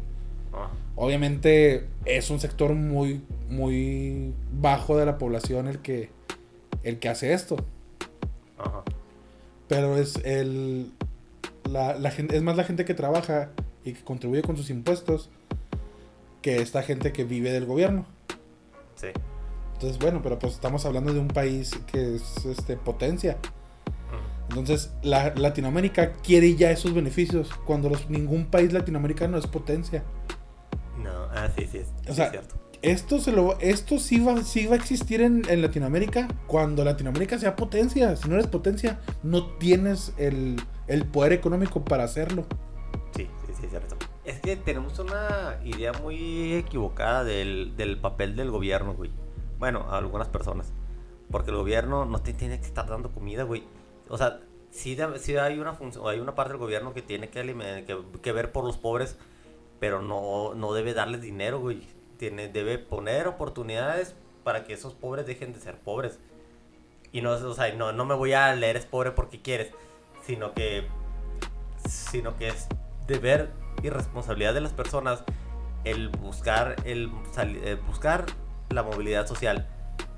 Ah. 0.53 0.69
Obviamente 0.95 1.87
es 2.05 2.29
un 2.29 2.39
sector 2.39 2.73
muy, 2.73 3.21
muy 3.49 4.33
bajo 4.53 4.97
de 4.97 5.05
la 5.05 5.17
población 5.17 5.67
el 5.67 5.79
que 5.79 6.09
el 6.83 6.99
que 6.99 7.09
hace 7.09 7.33
esto. 7.33 7.57
Ajá. 8.57 8.83
Pero 9.67 9.97
es 9.97 10.15
el. 10.23 10.91
La, 11.69 11.95
la 11.95 12.11
gente, 12.11 12.37
es 12.37 12.43
más 12.43 12.55
la 12.55 12.63
gente 12.63 12.85
que 12.85 12.93
trabaja 12.93 13.49
y 13.83 13.93
que 13.93 14.03
contribuye 14.03 14.43
con 14.43 14.55
sus 14.55 14.69
impuestos 14.69 15.29
que 16.41 16.61
esta 16.61 16.83
gente 16.83 17.11
que 17.11 17.23
vive 17.23 17.51
del 17.51 17.65
gobierno. 17.65 18.05
Sí. 18.95 19.07
Entonces, 19.75 19.99
bueno, 19.99 20.21
pero 20.23 20.39
pues 20.39 20.53
estamos 20.53 20.85
hablando 20.85 21.13
de 21.13 21.19
un 21.19 21.27
país 21.27 21.77
que 21.91 22.15
es 22.15 22.45
este, 22.45 22.77
potencia. 22.77 23.37
Entonces, 24.49 24.91
la, 25.03 25.33
Latinoamérica 25.35 26.13
quiere 26.13 26.55
ya 26.55 26.71
esos 26.71 26.93
beneficios 26.93 27.49
cuando 27.65 27.89
los, 27.89 28.09
ningún 28.09 28.45
país 28.45 28.71
latinoamericano 28.71 29.37
es 29.37 29.47
potencia. 29.47 30.03
No, 31.03 31.11
ah, 31.31 31.49
sí, 31.57 31.67
sí, 31.69 31.81
o 32.07 32.13
sea, 32.13 32.29
cierto. 32.29 32.55
Esto, 32.81 33.19
se 33.19 33.31
lo, 33.31 33.59
esto 33.59 33.99
sí, 33.99 34.19
va, 34.19 34.43
sí 34.43 34.67
va 34.67 34.75
a 34.75 34.77
existir 34.77 35.21
en, 35.21 35.41
en, 35.49 35.61
Latinoamérica 35.61 36.27
cuando 36.47 36.85
Latinoamérica 36.85 37.37
sea 37.37 37.55
potencia. 37.55 38.15
Si 38.15 38.29
no 38.29 38.35
eres 38.35 38.47
potencia, 38.47 39.01
no 39.23 39.57
tienes 39.57 40.13
el, 40.17 40.61
el 40.87 41.05
poder 41.05 41.33
económico 41.33 41.83
para 41.83 42.03
hacerlo. 42.03 42.45
Sí, 43.15 43.27
sí, 43.45 43.53
sí, 43.57 43.65
es 43.65 43.69
cierto. 43.71 43.97
Es 44.23 44.39
que 44.39 44.55
tenemos 44.55 44.99
una 44.99 45.59
idea 45.65 45.91
muy 45.93 46.53
equivocada 46.53 47.23
del, 47.23 47.73
del 47.75 47.97
papel 47.97 48.35
del 48.35 48.51
gobierno, 48.51 48.93
güey. 48.93 49.11
Bueno, 49.59 49.85
a 49.89 49.97
algunas 49.97 50.27
personas. 50.27 50.71
Porque 51.31 51.51
el 51.51 51.57
gobierno 51.57 52.05
no 52.05 52.19
te 52.21 52.33
tiene 52.33 52.59
que 52.59 52.65
estar 52.65 52.87
dando 52.87 53.11
comida, 53.11 53.43
güey. 53.43 53.63
O 54.09 54.17
sea, 54.17 54.41
sí, 54.69 54.97
hay 54.99 55.59
una 55.59 55.73
función, 55.73 56.07
hay 56.07 56.19
una 56.19 56.35
parte 56.35 56.53
del 56.53 56.59
gobierno 56.59 56.93
que 56.93 57.01
tiene 57.01 57.29
que, 57.29 57.85
que, 58.21 58.31
ver 58.31 58.51
por 58.51 58.63
los 58.63 58.77
pobres, 58.77 59.17
pero 59.79 60.01
no, 60.01 60.53
no 60.53 60.73
debe 60.73 60.93
darles 60.93 61.21
dinero, 61.21 61.59
güey. 61.59 61.87
Tiene, 62.17 62.47
debe 62.47 62.77
poner 62.77 63.27
oportunidades 63.27 64.15
para 64.43 64.63
que 64.63 64.73
esos 64.73 64.93
pobres 64.93 65.25
dejen 65.25 65.53
de 65.53 65.59
ser 65.59 65.79
pobres. 65.79 66.19
Y 67.11 67.21
no, 67.21 67.31
o 67.31 67.53
sea, 67.53 67.73
no, 67.73 67.91
no 67.91 68.05
me 68.05 68.13
voy 68.13 68.33
a 68.33 68.53
leer 68.55 68.77
es 68.77 68.85
pobre 68.85 69.11
porque 69.11 69.41
quieres, 69.41 69.71
sino 70.25 70.53
que, 70.53 70.87
sino 71.87 72.37
que 72.37 72.49
es 72.49 72.67
deber 73.07 73.51
y 73.81 73.89
responsabilidad 73.89 74.53
de 74.53 74.61
las 74.61 74.73
personas 74.73 75.23
el 75.83 76.09
buscar, 76.09 76.75
el, 76.83 77.11
el 77.37 77.77
buscar 77.77 78.25
la 78.69 78.83
movilidad 78.83 79.27
social. 79.27 79.67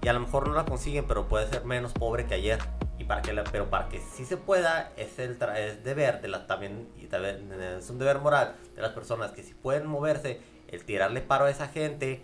Y 0.02 0.08
a 0.08 0.14
lo 0.14 0.20
mejor 0.20 0.48
no 0.48 0.54
la 0.54 0.66
consiguen, 0.66 1.06
pero 1.08 1.28
puede 1.28 1.48
ser 1.48 1.66
menos 1.66 1.94
pobre 1.94 2.26
que 2.26 2.36
ayer. 2.36 2.60
Y 3.00 3.04
para 3.04 3.22
que 3.22 3.34
la, 3.34 3.44
pero 3.44 3.70
para 3.70 3.90
que 3.90 4.00
sí 4.00 4.26
se 4.26 4.38
pueda 4.38 4.92
es 4.98 5.20
el 5.20 5.38
es 5.56 5.84
deber 5.84 6.22
de 6.22 6.28
la 6.28 6.48
también 6.48 6.90
y 6.98 7.06
también 7.06 7.52
es 7.62 7.90
un 7.90 8.00
deber 8.00 8.20
moral 8.20 8.56
de 8.76 8.82
las 8.82 8.92
personas 8.92 9.32
que 9.32 9.44
si 9.44 9.54
pueden 9.54 9.86
moverse 9.86 10.42
el 10.68 10.84
tirarle 10.84 11.22
paro 11.22 11.46
a 11.46 11.50
esa 11.52 11.68
gente 11.68 12.24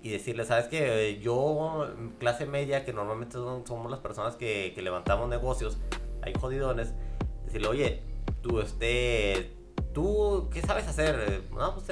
y 0.00 0.10
decirle 0.10 0.44
sabes 0.44 0.66
que 0.66 1.18
yo 1.20 1.88
clase 2.18 2.46
media 2.46 2.84
que 2.84 2.92
normalmente 2.92 3.32
somos 3.32 3.90
las 3.90 4.00
personas 4.00 4.36
que, 4.36 4.72
que, 4.74 4.82
levantamos 4.82 5.28
negocios 5.28 5.78
hay 6.22 6.34
jodidones 6.34 6.94
decirle 7.44 7.68
oye 7.68 8.02
tú 8.42 8.60
este 8.60 9.52
tú 9.92 10.48
qué 10.52 10.62
sabes 10.62 10.86
hacer 10.86 11.42
no 11.52 11.74
pues, 11.74 11.86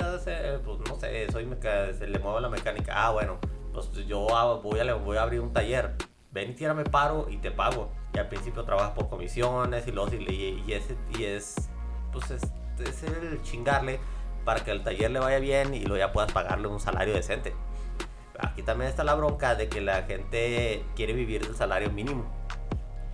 pues 0.64 0.78
no 0.88 1.00
sé 1.00 1.30
soy 1.32 1.44
le 1.44 2.18
muevo 2.20 2.38
la 2.38 2.48
mecánica 2.48 2.92
ah 2.96 3.10
bueno 3.10 3.38
pues 3.72 3.92
yo 4.06 4.20
voy 4.20 4.80
a 4.80 4.94
voy 4.94 5.16
a 5.16 5.22
abrir 5.22 5.40
un 5.40 5.52
taller 5.52 5.96
ven 6.32 6.50
y 6.50 6.54
tírame 6.54 6.84
paro 6.84 7.26
y 7.28 7.38
te 7.38 7.50
pago 7.50 7.90
y 8.14 8.18
al 8.18 8.28
principio 8.28 8.64
trabajas 8.64 8.92
por 8.92 9.08
comisiones 9.08 9.86
y, 9.86 9.92
los, 9.92 10.12
y, 10.12 10.62
y, 10.66 10.72
ese, 10.72 10.96
y 11.16 11.24
es, 11.24 11.70
pues 12.12 12.30
es, 12.30 12.42
es, 12.78 13.02
el 13.02 13.40
chingarle 13.42 14.00
para 14.44 14.64
que 14.64 14.70
el 14.70 14.82
taller 14.82 15.10
le 15.10 15.20
vaya 15.20 15.38
bien 15.38 15.74
y 15.74 15.80
luego 15.80 15.98
ya 15.98 16.12
puedas 16.12 16.32
pagarle 16.32 16.68
un 16.68 16.80
salario 16.80 17.14
decente. 17.14 17.54
Aquí 18.38 18.62
también 18.62 18.88
está 18.88 19.04
la 19.04 19.14
bronca 19.14 19.54
de 19.54 19.68
que 19.68 19.80
la 19.80 20.02
gente 20.04 20.84
quiere 20.96 21.12
vivir 21.12 21.46
del 21.46 21.54
salario 21.54 21.90
mínimo. 21.90 22.24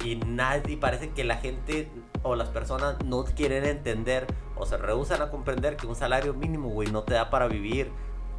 Y, 0.05 0.17
nadie, 0.17 0.77
parece 0.77 1.11
que 1.11 1.25
la 1.25 1.37
gente 1.37 1.91
o 2.23 2.37
las 2.37 2.49
personas 2.49 2.97
no 3.05 3.25
quieren 3.25 3.65
entender 3.65 4.27
o 4.55 4.65
se 4.67 4.77
rehusan 4.77 5.21
a 5.21 5.31
comprender 5.31 5.77
que 5.77 5.87
un 5.87 5.97
salario 5.97 6.33
mínimo, 6.33 6.69
güey, 6.69 6.91
no 6.91 7.03
te 7.03 7.15
da 7.15 7.29
para 7.29 7.49
vivir. 7.49 7.91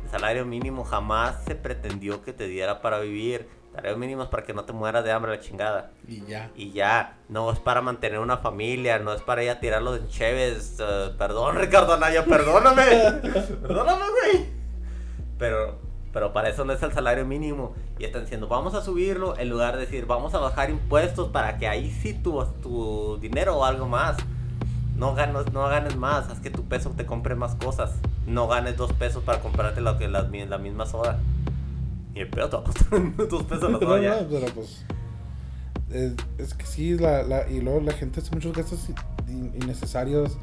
El 0.04 0.10
salario 0.10 0.46
mínimo 0.46 0.84
jamás 0.84 1.44
se 1.46 1.56
pretendió 1.56 2.24
que 2.24 2.34
te 2.34 2.48
diera 2.48 2.82
para 2.82 3.00
vivir 3.00 3.48
Salarios 3.77 4.00
mínimos 4.00 4.27
para 4.30 4.44
que 4.44 4.56
no 4.56 4.66
te 4.66 4.74
mueras 4.74 5.04
de 5.04 5.12
hambre 5.12 5.32
la 5.32 5.39
chingada. 5.39 5.92
Y 6.08 6.25
ya. 6.25 6.50
Y 6.56 6.72
ya. 6.72 7.20
No 7.30 7.51
es 7.51 7.60
para 7.60 7.80
mantener 7.80 8.18
una 8.18 8.38
familia, 8.38 8.98
no 8.98 9.13
es 9.13 9.22
para 9.22 9.44
ir 9.44 9.51
a 9.51 9.60
tirarlos 9.60 10.00
en 10.00 10.08
cheves. 10.08 10.80
Uh, 10.80 11.16
perdón, 11.16 11.58
Ricardo 11.58 11.94
Anaya, 11.94 12.25
perdóname. 12.25 12.83
perdóname, 13.62 14.03
güey. 14.10 14.46
Pero, 15.38 15.77
pero 16.12 16.33
para 16.33 16.50
eso 16.50 16.66
no 16.66 16.74
es 16.74 16.81
el 16.81 16.92
salario 16.92 17.24
mínimo. 17.24 17.75
Y 18.00 18.05
están 18.05 18.24
diciendo, 18.24 18.48
vamos 18.48 18.74
a 18.74 18.81
subirlo 18.81 19.38
en 19.38 19.48
lugar 19.48 19.75
de 19.75 19.81
decir, 19.81 20.07
vamos 20.07 20.33
a 20.33 20.40
bajar 20.40 20.72
impuestos 20.72 21.29
para 21.29 21.60
que 21.60 21.68
ahí 21.68 21.92
sí 21.92 22.16
tu, 22.16 22.44
tu 22.64 23.20
dinero 23.22 23.57
o 23.57 23.64
algo 23.64 23.88
más. 23.88 24.18
No 24.96 25.14
ganes, 25.14 25.53
no 25.53 25.68
ganes 25.68 25.96
más, 25.96 26.29
haz 26.29 26.40
que 26.40 26.50
tu 26.50 26.64
peso 26.64 26.90
te 26.98 27.05
compre 27.05 27.36
más 27.36 27.53
cosas. 27.53 27.94
No 28.27 28.48
ganes 28.48 28.77
dos 28.77 28.94
pesos 28.94 29.24
para 29.24 29.40
comprarte 29.40 29.81
lo 29.81 29.98
que 29.98 30.07
la, 30.07 30.24
la 30.24 30.57
misma 30.57 30.85
soda. 30.85 31.18
Y 32.13 32.20
el 32.20 32.29
pedo 32.29 32.50
te 32.50 32.55
va 32.57 32.61
a 32.61 32.66
costar 32.66 33.18
dos 33.29 33.44
pesos 33.44 33.72
la 33.72 33.79
toalla. 33.79 34.22
No, 34.22 34.27
pero 34.27 34.46
pues. 34.53 34.85
Es, 35.90 36.53
que 36.53 36.66
sí, 36.66 36.98
la, 36.98 37.24
la, 37.24 37.50
y 37.50 37.61
luego 37.61 37.79
la 37.79 37.94
gente 37.94 38.20
hace 38.20 38.29
muchos 38.31 38.53
gastos 38.53 38.87
innecesarios. 39.27 40.37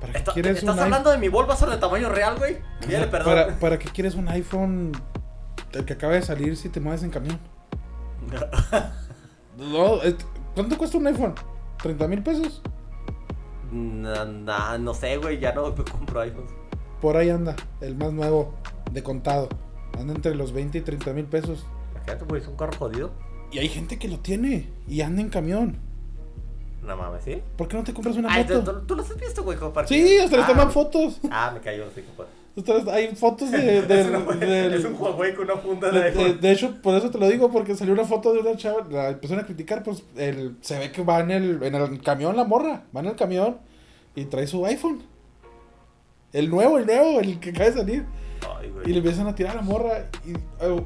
¿Para 0.00 0.12
qué 0.12 0.22
quieres 0.32 0.58
¿Estás 0.58 0.78
hablando 0.78 1.10
de 1.10 1.18
mi 1.18 1.28
Bulbasaur 1.28 1.70
de 1.70 1.76
tamaño 1.78 2.08
real, 2.08 2.36
güey? 2.36 2.58
Dígale 2.86 3.06
perdón. 3.06 3.34
¿Para, 3.34 3.58
¿Para 3.58 3.78
qué 3.78 3.88
quieres 3.88 4.16
un 4.16 4.28
iPhone 4.28 4.92
el 5.72 5.84
que 5.84 5.92
acaba 5.92 6.14
de 6.14 6.22
salir 6.22 6.56
si 6.56 6.68
te 6.68 6.80
mueves 6.80 7.04
en 7.04 7.10
camión? 7.10 7.38
no, 9.56 9.98
¿Cuánto 10.54 10.76
cuesta 10.76 10.98
un 10.98 11.06
iPhone? 11.06 11.34
¿30 11.78 12.08
mil 12.08 12.22
pesos? 12.22 12.62
No, 13.70 14.24
no, 14.24 14.78
no 14.78 14.94
sé, 14.94 15.16
güey, 15.18 15.38
ya 15.38 15.52
no 15.52 15.74
compro 15.74 16.20
iPhones. 16.20 16.57
Por 17.00 17.16
ahí 17.16 17.30
anda, 17.30 17.56
el 17.80 17.96
más 17.96 18.12
nuevo, 18.12 18.54
de 18.92 19.02
contado. 19.02 19.48
Anda 19.98 20.14
entre 20.14 20.34
los 20.34 20.52
20 20.52 20.78
y 20.78 20.80
30 20.80 21.12
mil 21.12 21.24
pesos. 21.26 21.66
Imagínate, 21.92 22.24
güey, 22.24 22.42
es 22.42 22.48
un 22.48 22.56
carro 22.56 22.72
jodido. 22.76 23.10
Y 23.50 23.58
hay 23.58 23.68
gente 23.68 23.98
que 23.98 24.08
lo 24.08 24.18
tiene 24.18 24.68
y 24.86 25.00
anda 25.00 25.22
en 25.22 25.28
camión. 25.28 25.78
No 26.82 26.96
mames, 26.96 27.24
¿sí? 27.24 27.42
¿Por 27.56 27.68
qué 27.68 27.76
no 27.76 27.84
te 27.84 27.92
compras 27.92 28.16
una 28.16 28.28
moto? 28.28 28.64
¿tú, 28.64 28.86
tú, 28.86 28.96
los 28.96 29.10
has 29.10 29.18
visto, 29.18 29.42
güey, 29.42 29.58
Sí, 29.86 30.18
hasta 30.18 30.36
les 30.36 30.44
ah, 30.44 30.48
toman 30.48 30.72
fotos. 30.72 31.20
Ah, 31.30 31.50
me 31.52 31.60
cayó, 31.60 31.84
sí, 31.94 32.02
compadre. 32.02 32.30
Hay 32.92 33.14
fotos 33.14 33.50
de. 33.50 33.82
de, 33.82 34.76
es, 34.76 34.84
un 34.84 34.94
Huawei 34.98 35.34
con 35.34 35.44
una 35.44 35.56
funda 35.56 35.90
de, 35.90 36.10
de, 36.10 36.34
de, 36.34 36.52
hecho, 36.52 36.80
por 36.82 36.94
eso 36.94 37.10
te 37.10 37.18
lo 37.18 37.28
digo, 37.28 37.50
porque 37.50 37.76
salió 37.76 37.94
una 37.94 38.04
foto 38.04 38.32
de 38.32 38.40
una 38.40 38.56
chava, 38.56 38.84
la 38.90 39.10
empezaron 39.10 39.44
a 39.44 39.46
criticar, 39.46 39.82
pues 39.82 40.02
el, 40.16 40.56
se 40.60 40.78
ve 40.78 40.90
que 40.90 41.04
va 41.04 41.20
en 41.20 41.30
el, 41.30 41.62
en 41.62 41.74
el 41.74 42.02
camión 42.02 42.34
la 42.36 42.44
morra, 42.44 42.82
va 42.94 43.00
en 43.00 43.06
el 43.06 43.16
camión 43.16 43.58
y 44.16 44.24
trae 44.24 44.46
su 44.46 44.64
iPhone. 44.66 45.02
El 46.32 46.50
nuevo, 46.50 46.78
el 46.78 46.86
nuevo, 46.86 47.20
el 47.20 47.40
que 47.40 47.50
acaba 47.50 47.66
de 47.66 47.72
salir. 47.72 48.06
Y 48.84 48.90
le 48.90 48.98
empiezan 48.98 49.26
a 49.26 49.34
tirar 49.34 49.52
a 49.52 49.56
la 49.56 49.62
morra. 49.62 50.08
Y, 50.24 50.34
oh, 50.64 50.84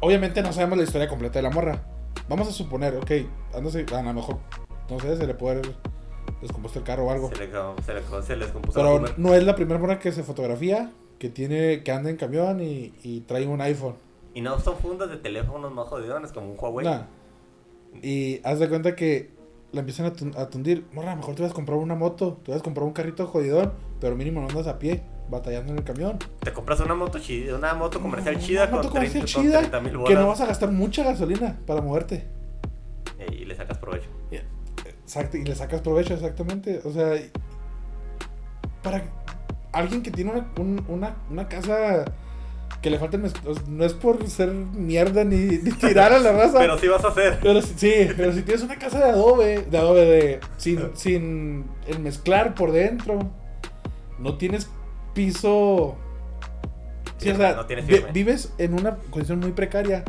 obviamente 0.00 0.42
no 0.42 0.52
sabemos 0.52 0.78
la 0.78 0.84
historia 0.84 1.08
completa 1.08 1.38
de 1.38 1.42
la 1.42 1.50
morra. 1.50 1.82
Vamos 2.28 2.48
a 2.48 2.52
suponer, 2.52 2.96
ok, 2.96 3.10
ándase, 3.54 3.86
a 3.90 4.02
lo 4.02 4.12
mejor, 4.12 4.38
no 4.90 5.00
sé, 5.00 5.16
se 5.16 5.26
le 5.26 5.34
puede 5.34 5.58
haber 5.58 5.74
descompuesto 6.42 6.78
el 6.78 6.84
carro 6.84 7.06
o 7.06 7.10
algo. 7.10 7.30
Se 7.30 7.46
le, 7.46 7.50
se 7.82 8.22
se 8.22 8.36
le 8.36 8.44
descompuso 8.44 8.74
Pero 8.78 9.04
no 9.16 9.34
es 9.34 9.44
la 9.44 9.54
primera 9.54 9.78
morra 9.78 9.98
que 9.98 10.12
se 10.12 10.22
fotografía, 10.22 10.92
que 11.18 11.30
tiene 11.30 11.82
que 11.82 11.92
anda 11.92 12.10
en 12.10 12.16
camión 12.16 12.60
y, 12.60 12.94
y 13.02 13.20
trae 13.20 13.46
un 13.46 13.60
iPhone. 13.60 13.96
Y 14.34 14.40
no 14.40 14.58
son 14.60 14.76
fundas 14.76 15.10
de 15.10 15.16
teléfonos 15.16 15.72
más 15.72 15.88
jodidones 15.88 16.32
como 16.32 16.52
un 16.52 16.56
Huawei. 16.58 16.86
Nah. 16.86 17.02
Y 18.02 18.40
haz 18.44 18.58
de 18.58 18.68
cuenta 18.68 18.94
que 18.94 19.30
la 19.72 19.80
empiezan 19.80 20.06
a, 20.06 20.40
a 20.40 20.48
tundir. 20.48 20.86
Morra, 20.92 21.14
mejor 21.16 21.34
te 21.34 21.42
vas 21.42 21.52
a 21.52 21.54
comprar 21.54 21.78
una 21.78 21.94
moto, 21.94 22.40
te 22.44 22.52
vas 22.52 22.60
a 22.60 22.64
comprar 22.64 22.86
un 22.86 22.92
carrito 22.92 23.26
jodidón, 23.26 23.72
pero 24.00 24.16
mínimo 24.16 24.40
no 24.40 24.48
andas 24.48 24.66
a 24.66 24.78
pie 24.78 25.02
batallando 25.30 25.72
en 25.72 25.78
el 25.78 25.84
camión. 25.84 26.18
Te 26.40 26.52
compras 26.52 26.80
una 26.80 26.94
moto 26.94 27.18
chida, 27.18 27.56
una 27.56 27.74
moto 27.74 28.00
comercial 28.00 28.38
chida 28.38 28.64
una 28.64 28.76
moto 28.76 28.90
comercial 28.90 29.24
chida 29.24 29.70
Que 30.06 30.14
no 30.14 30.28
vas 30.28 30.40
a 30.40 30.46
gastar 30.46 30.70
mucha 30.70 31.04
gasolina 31.04 31.58
para 31.66 31.80
moverte. 31.80 32.26
Y 33.32 33.44
le 33.44 33.54
sacas 33.54 33.78
provecho. 33.78 34.08
Exacto, 34.84 35.38
y 35.38 35.44
le 35.44 35.54
sacas 35.54 35.80
provecho, 35.80 36.14
exactamente. 36.14 36.80
O 36.84 36.92
sea, 36.92 37.14
para 38.82 39.04
alguien 39.72 40.02
que 40.02 40.10
tiene 40.10 40.32
una, 40.32 40.50
una, 40.88 41.16
una 41.30 41.48
casa 41.48 42.04
que 42.82 42.90
le 42.90 42.98
falta 42.98 43.18
no 43.66 43.84
es 43.84 43.92
por 43.94 44.28
ser 44.28 44.52
mierda 44.52 45.24
ni, 45.24 45.58
tirar 45.58 46.12
a 46.12 46.18
la 46.18 46.32
raza. 46.32 46.58
pero 46.58 46.78
sí 46.78 46.88
vas 46.88 47.04
a 47.04 47.08
hacer. 47.08 47.38
Pero 47.42 47.60
sí, 47.62 48.08
pero 48.16 48.32
si 48.32 48.42
tienes 48.42 48.62
una 48.62 48.78
casa 48.78 48.98
de 48.98 49.10
adobe, 49.10 49.66
de 49.68 49.78
adobe 49.78 50.04
de 50.04 50.40
sin, 50.56 50.90
sin 50.94 51.66
el 51.86 51.98
mezclar 51.98 52.54
por 52.54 52.72
dentro, 52.72 53.30
no 54.18 54.36
tienes 54.36 54.68
piso. 55.14 55.96
Sí, 57.18 57.30
o 57.30 57.36
sea, 57.36 57.66
vives 58.12 58.52
en 58.58 58.74
una 58.74 58.96
condición 59.10 59.40
muy 59.40 59.52
precaria. 59.52 60.04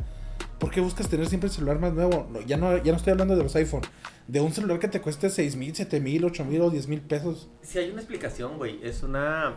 ¿Por 0.59 0.71
qué 0.71 0.81
buscas 0.81 1.07
tener 1.07 1.25
siempre 1.27 1.47
el 1.47 1.53
celular 1.53 1.79
más 1.79 1.93
nuevo? 1.93 2.27
ya, 2.45 2.57
no, 2.57 2.77
ya 2.77 2.91
no 2.91 2.97
estoy 2.97 3.11
hablando 3.11 3.35
de 3.35 3.43
los 3.43 3.55
iPhone. 3.55 3.81
De 4.27 4.41
un 4.41 4.51
celular 4.51 4.77
que 4.77 4.89
te 4.89 5.01
cueste 5.01 5.29
6 5.29 5.55
mil, 5.55 5.73
7 5.73 5.99
mil, 6.01 6.25
8 6.25 6.45
mil 6.45 6.61
o 6.61 6.69
10 6.69 6.87
mil 6.87 7.01
pesos. 7.01 7.49
Si 7.61 7.79
hay 7.79 7.89
una 7.89 8.01
explicación, 8.01 8.57
güey. 8.57 8.79
Es 8.83 9.01
una. 9.01 9.55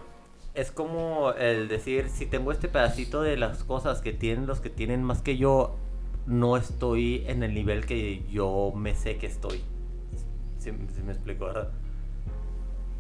Es 0.54 0.70
como 0.70 1.32
el 1.32 1.68
decir: 1.68 2.08
si 2.08 2.26
tengo 2.26 2.52
este 2.52 2.68
pedacito 2.68 3.22
de 3.22 3.36
las 3.36 3.64
cosas 3.64 4.00
que 4.02 4.12
tienen 4.12 4.46
los 4.46 4.60
que 4.60 4.70
tienen 4.70 5.02
más 5.02 5.22
que 5.22 5.36
yo, 5.36 5.76
no 6.26 6.56
estoy 6.56 7.24
en 7.26 7.42
el 7.42 7.54
nivel 7.54 7.86
que 7.86 8.22
yo 8.30 8.72
me 8.74 8.94
sé 8.94 9.16
que 9.16 9.26
estoy. 9.26 9.62
Si, 10.58 10.70
si 10.70 11.02
me 11.02 11.12
explico, 11.12 11.46
¿verdad? 11.46 11.70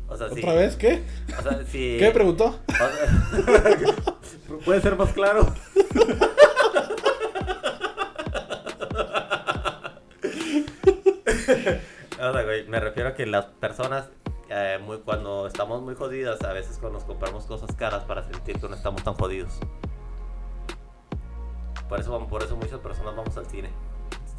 ¿Otra 0.08 0.54
vez 0.54 0.76
qué? 0.76 1.02
O 1.38 1.42
sea, 1.42 1.64
si... 1.64 1.96
¿Qué 1.98 2.10
preguntó? 2.12 2.58
¿Puede 4.64 4.80
ser 4.80 4.96
más 4.96 5.12
claro? 5.12 5.54
O 12.22 12.32
sea, 12.32 12.42
güey, 12.44 12.68
me 12.68 12.78
refiero 12.78 13.08
a 13.08 13.14
que 13.14 13.26
las 13.26 13.46
personas, 13.46 14.08
eh, 14.54 14.78
muy, 14.84 14.98
cuando 14.98 15.46
estamos 15.46 15.80
muy 15.82 15.94
jodidas, 15.94 16.42
a 16.42 16.52
veces 16.52 16.76
cuando 16.78 16.98
nos 16.98 17.06
compramos 17.06 17.44
cosas 17.46 17.74
caras 17.74 18.04
para 18.04 18.22
sentir 18.22 18.60
que 18.60 18.68
no 18.68 18.74
estamos 18.74 19.02
tan 19.02 19.14
jodidos. 19.14 19.58
Por 21.88 22.00
eso, 22.00 22.26
por 22.28 22.42
eso 22.42 22.56
muchas 22.56 22.78
personas 22.80 23.16
vamos 23.16 23.36
al 23.36 23.46
cine, 23.46 23.70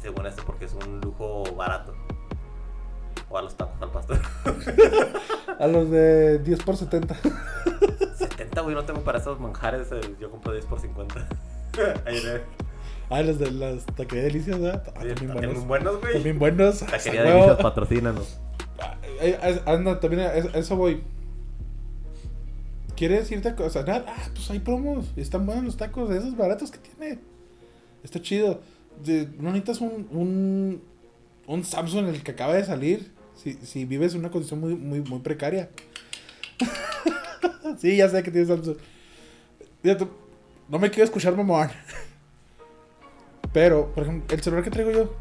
según 0.00 0.26
esto, 0.26 0.42
porque 0.46 0.64
es 0.66 0.74
un 0.74 1.00
lujo 1.00 1.44
barato. 1.56 1.94
O 3.28 3.38
a 3.38 3.42
los 3.42 3.56
tacos 3.56 3.80
al 3.82 3.90
pastor. 3.90 4.18
A 5.58 5.66
los 5.68 5.88
de 5.90 6.38
10 6.40 6.62
por 6.64 6.76
70. 6.76 7.16
70, 8.18 8.60
güey, 8.62 8.74
no 8.74 8.84
tengo 8.84 9.00
para 9.00 9.18
esos 9.18 9.38
manjares, 9.40 9.90
eh, 9.92 10.00
yo 10.20 10.30
compro 10.30 10.52
10 10.52 10.66
por 10.66 10.80
50. 10.80 11.14
Ahí. 12.06 12.20
Ah, 13.08 13.22
los 13.22 13.38
de 13.38 13.50
las 13.52 13.84
taquerías 13.86 14.26
delicias, 14.32 14.60
¿verdad? 14.60 14.82
Ah, 14.96 15.00
Sí, 15.02 15.08
también 15.08 15.28
también 15.32 15.50
buenos. 15.52 15.66
buenos, 15.66 16.00
güey. 16.00 16.12
También 16.14 16.38
buenos. 16.38 16.82
Ah, 16.82 16.86
Taquería 16.90 17.20
a 17.20 17.24
de 17.24 17.30
huevo. 17.30 17.40
Delicias, 17.46 17.62
patrocínanos. 17.62 18.40
Eh, 19.20 19.38
eh, 19.42 19.60
Anda, 19.66 20.00
también 20.00 20.22
a 20.22 20.34
eso- 20.34 20.50
a 20.54 20.58
eso 20.58 20.76
voy. 20.76 21.02
¿Quieres 22.96 23.30
irte 23.32 23.48
a 23.48 23.56
cosa? 23.56 23.82
Nada, 23.82 24.04
ah, 24.08 24.28
pues 24.34 24.50
hay 24.50 24.60
promos. 24.60 25.06
Están 25.16 25.46
buenos 25.46 25.64
los 25.64 25.76
tacos 25.76 26.10
esos 26.10 26.36
baratos 26.36 26.70
que 26.70 26.78
tiene. 26.78 27.18
Está 28.04 28.20
chido. 28.22 28.60
No 29.38 29.48
necesitas 29.50 29.80
un, 29.80 30.06
un, 30.12 30.82
un 31.46 31.64
Samsung 31.64 32.06
el 32.08 32.22
que 32.22 32.30
acaba 32.32 32.54
de 32.54 32.64
salir. 32.64 33.12
Si, 33.34 33.54
si 33.54 33.84
vives 33.84 34.12
en 34.14 34.20
una 34.20 34.30
condición 34.30 34.60
muy, 34.60 34.76
muy, 34.76 35.00
muy 35.00 35.18
precaria. 35.18 35.70
sí, 37.78 37.96
ya 37.96 38.08
sé 38.08 38.22
que 38.22 38.30
tienes 38.30 38.48
Samsung. 38.48 38.76
No 40.68 40.78
me 40.78 40.90
quiero 40.90 41.04
escuchar 41.04 41.36
mamón. 41.36 41.68
Pero, 43.52 43.92
por 43.92 44.04
ejemplo, 44.04 44.34
el 44.34 44.42
celular 44.42 44.64
que 44.64 44.70
traigo 44.70 44.90
yo. 44.92 45.14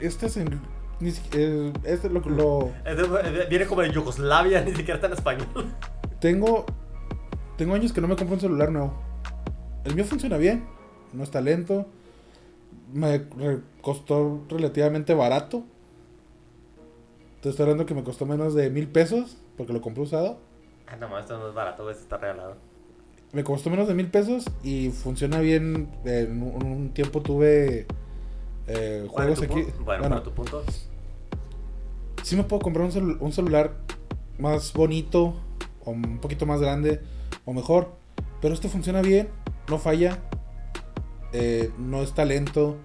este 0.00 0.26
es 0.26 0.36
en. 0.36 0.60
Ni 1.00 1.10
siquiera- 1.10 1.46
eh, 1.46 1.72
este 1.84 2.08
lo, 2.08 2.20
lo- 2.20 2.70
Viene 3.50 3.66
como 3.66 3.82
de 3.82 3.90
Yugoslavia, 3.90 4.60
ni 4.64 4.70
siquiera 4.70 4.94
está 4.94 5.06
en 5.08 5.12
español. 5.14 5.46
Tengo. 6.20 6.64
Tengo 7.56 7.74
años 7.74 7.92
que 7.92 8.00
no 8.00 8.08
me 8.08 8.16
compro 8.16 8.34
un 8.34 8.40
celular 8.40 8.70
nuevo. 8.72 8.94
El 9.84 9.94
mío 9.94 10.04
funciona 10.04 10.36
bien. 10.38 10.64
No 11.12 11.22
está 11.22 11.40
lento. 11.40 11.86
Me 12.92 13.22
costó 13.80 14.42
relativamente 14.48 15.14
barato. 15.14 15.64
Te 17.40 17.50
estoy 17.50 17.64
hablando 17.64 17.86
que 17.86 17.94
me 17.94 18.02
costó 18.02 18.24
menos 18.26 18.54
de 18.54 18.70
mil 18.70 18.88
pesos. 18.88 19.36
Porque 19.56 19.72
lo 19.72 19.80
compré 19.80 20.02
usado. 20.02 20.38
Ah, 20.86 20.96
no, 20.96 21.16
esto 21.18 21.38
no 21.38 21.48
es 21.48 21.54
barato, 21.54 21.88
esto 21.90 22.02
está 22.02 22.16
regalado. 22.16 22.56
Me 23.32 23.44
costó 23.44 23.70
menos 23.70 23.86
de 23.88 23.94
mil 23.94 24.08
pesos. 24.10 24.46
Y 24.62 24.90
funciona 24.90 25.38
bien. 25.40 25.88
En 26.04 26.42
un 26.42 26.90
tiempo 26.94 27.20
tuve. 27.20 27.86
Eh, 28.66 29.06
Bueno, 29.10 29.12
juegos 29.12 29.42
aquí. 29.42 29.66
bueno, 29.84 30.02
para 30.08 30.22
tu 30.22 30.32
punto. 30.32 30.62
sí 32.22 32.36
me 32.36 32.44
puedo 32.44 32.60
comprar 32.62 32.84
un, 32.86 32.92
celu- 32.92 33.16
un 33.20 33.32
celular 33.32 33.72
más 34.38 34.72
bonito 34.72 35.34
o 35.84 35.90
un 35.90 36.18
poquito 36.18 36.46
más 36.46 36.60
grande 36.60 37.00
o 37.44 37.52
mejor. 37.52 37.92
Pero 38.40 38.54
este 38.54 38.68
funciona 38.68 39.00
bien, 39.00 39.28
no 39.68 39.78
falla, 39.78 40.18
eh, 41.32 41.70
no 41.78 42.02
está 42.02 42.24
lento, 42.24 42.76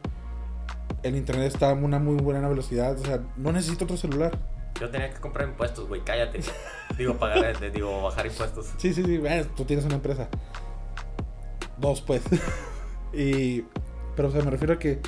el 1.04 1.16
internet 1.16 1.48
está 1.48 1.70
a 1.72 1.74
una 1.74 2.00
muy 2.00 2.16
buena 2.16 2.48
velocidad, 2.48 2.98
o 3.00 3.04
sea, 3.06 3.22
no 3.38 3.52
necesito 3.52 3.84
otro 3.86 3.98
celular. 3.98 4.38
Yo 4.80 4.90
tenía 4.90 5.10
que 5.14 5.20
comprar 5.20 5.48
impuestos, 5.50 5.88
güey, 5.90 6.02
cállate. 6.06 6.40
digo, 6.98 7.18
pagar, 7.18 7.62
eh, 7.62 7.72
digo, 7.72 8.02
bajar 8.04 8.26
impuestos. 8.28 8.68
Sí, 8.78 8.94
sí, 8.94 9.04
sí, 9.04 9.18
bueno, 9.18 9.46
tú 9.56 9.66
tienes 9.66 9.84
una 9.86 9.96
empresa. 9.96 10.30
Dos, 11.78 12.02
pues. 12.02 12.22
y, 13.14 13.64
pero, 14.16 14.30
o 14.30 14.32
sea, 14.32 14.42
me 14.44 14.52
refiero 14.52 14.74
a 14.76 14.80
que, 14.80 15.00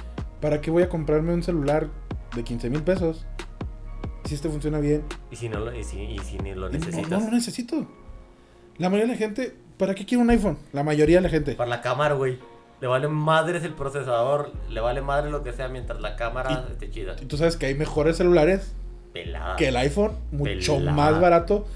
¿para 0.42 0.62
qué 0.62 0.72
voy 0.72 0.84
a 0.84 0.90
comprarme 0.90 1.34
un 1.34 1.44
celular 1.44 1.88
de 2.36 2.44
15 2.44 2.70
mil 2.70 2.84
pesos? 2.84 3.26
Si 4.26 4.36
este 4.36 4.50
funciona 4.50 4.80
bien, 4.80 5.04
Y 5.32 5.36
si 5.36 5.50
no 5.50 5.60
lo, 5.60 5.74
y 5.76 5.84
si, 5.84 6.00
y 6.02 6.20
si 6.20 6.38
ni 6.40 6.54
lo 6.54 6.70
Y 6.70 6.74
no- 6.74 6.80
necesitas. 6.80 7.10
No, 7.10 7.20
lo 7.20 7.32
necesito. 7.32 7.88
La 8.78 8.90
mayoría 8.90 9.08
de 9.08 9.14
la 9.14 9.18
gente, 9.18 9.56
¿para 9.78 9.96
qué 9.96 10.06
quiere 10.06 10.24
un 10.24 10.30
iPhone? 10.30 10.58
La 10.74 10.84
mayoría 10.84 11.18
de 11.18 11.22
la 11.24 11.30
gente. 11.30 11.54
Para 11.56 11.70
la 11.70 11.82
cámara, 11.82 12.14
güey. 12.16 12.40
Le 12.80 12.88
vale 12.88 13.08
madres 13.08 13.64
el 13.64 13.74
procesador, 13.74 14.52
le 14.70 14.80
vale 14.82 15.02
madre 15.02 15.30
lo 15.30 15.44
que 15.44 15.54
sea 15.54 15.68
mientras 15.68 16.02
la 16.02 16.16
cámara 16.16 16.66
esté 16.72 16.90
chida. 16.90 17.16
Y 17.22 17.26
tú 17.26 17.38
sabes 17.38 17.56
que 17.58 17.68
hay 17.68 17.76
mejores 17.76 18.18
celulares 18.18 18.74
Pelada. 19.14 19.56
que 19.56 19.68
el 19.68 19.78
iPhone, 19.78 20.14
mucho 20.32 20.78
Pelada. 20.78 20.96
más 20.98 21.22
barato, 21.22 21.68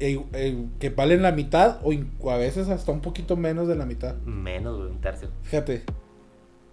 e- 0.00 0.20
e- 0.34 0.66
que 0.80 0.90
valen 0.90 1.22
la 1.22 1.32
mitad 1.32 1.78
o 1.82 2.30
a 2.30 2.36
veces 2.36 2.68
hasta 2.68 2.92
un 2.92 3.00
poquito 3.00 3.36
menos 3.38 3.68
de 3.68 3.76
la 3.76 3.86
mitad. 3.86 4.16
Menos, 4.24 4.76
güey, 4.76 4.90
un 4.90 5.00
tercio. 5.00 5.28
Fíjate. 5.44 5.84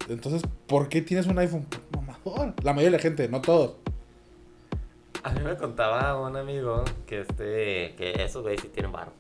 Entonces, 0.10 0.44
¿por 0.68 0.90
qué 0.90 1.02
tienes 1.02 1.28
un 1.28 1.38
iPhone? 1.40 1.68
Mamador. 1.96 2.54
La 2.64 2.74
mayoría 2.74 2.92
de 2.92 2.98
la 2.98 3.00
gente, 3.02 3.30
no 3.30 3.42
todos. 3.42 3.76
A 5.24 5.32
mí 5.32 5.42
me 5.42 5.56
contaba 5.56 6.20
un 6.20 6.36
amigo 6.36 6.84
que 7.06 7.22
este, 7.22 7.96
que 7.96 8.24
esos 8.24 8.42
güey 8.42 8.58
sí 8.58 8.70
tienen 8.70 8.92
varo. 8.92 9.14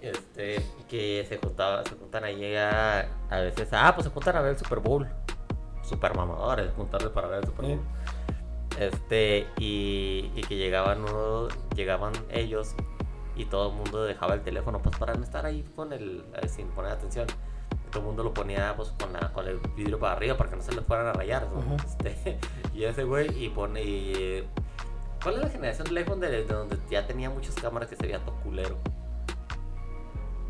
Este, 0.00 0.62
que 0.88 1.24
se 1.28 1.38
juntaba, 1.38 1.84
se 1.84 1.94
juntan 1.96 2.24
ahí 2.24 2.54
a, 2.54 3.08
a 3.30 3.40
veces, 3.40 3.68
ah, 3.72 3.92
pues 3.94 4.06
se 4.06 4.10
juntan 4.12 4.36
a 4.36 4.40
ver 4.40 4.52
el 4.52 4.58
Super 4.58 4.80
Bowl. 4.80 5.06
Super 5.82 6.14
mamadores, 6.16 6.72
juntarse 6.72 7.08
para 7.10 7.28
ver 7.28 7.38
el 7.40 7.46
Super 7.46 7.66
Bowl. 7.66 7.80
Este, 8.78 9.46
y, 9.58 10.30
y 10.34 10.42
que 10.42 10.56
llegaban 10.56 11.00
uno, 11.02 11.48
llegaban 11.74 12.12
ellos 12.30 12.74
y 13.36 13.44
todo 13.44 13.70
el 13.70 13.76
mundo 13.76 14.04
dejaba 14.04 14.34
el 14.34 14.42
teléfono 14.42 14.80
pues 14.80 14.96
para 14.96 15.14
no 15.14 15.22
estar 15.22 15.46
ahí 15.46 15.64
con 15.74 15.92
el, 15.92 16.24
eh, 16.42 16.48
sin 16.48 16.68
poner 16.68 16.92
atención. 16.92 17.26
Todo 17.90 18.00
el 18.00 18.06
mundo 18.06 18.22
lo 18.24 18.34
ponía 18.34 18.74
pues 18.76 18.90
con, 19.00 19.12
la, 19.12 19.32
con 19.32 19.46
el 19.46 19.58
vidrio 19.76 19.98
para 19.98 20.14
arriba 20.14 20.36
para 20.36 20.50
que 20.50 20.56
no 20.56 20.62
se 20.62 20.74
le 20.74 20.82
fueran 20.82 21.06
a 21.06 21.12
rayar. 21.12 21.46
¿no? 21.50 21.76
Este, 21.76 22.38
y 22.74 22.84
ese 22.84 23.04
güey, 23.04 23.44
y 23.44 23.48
pone, 23.48 23.82
y, 23.82 24.44
¿cuál 25.22 25.36
es 25.36 25.40
la 25.42 25.48
generación 25.48 25.86
del 25.88 25.96
iPhone 25.98 26.20
de, 26.20 26.30
de 26.30 26.44
donde 26.44 26.76
ya 26.90 27.06
tenía 27.06 27.30
muchas 27.30 27.54
cámaras 27.54 27.88
que 27.88 27.96
se 27.96 28.02
veía 28.02 28.18
todo 28.20 28.34
culero? 28.42 28.76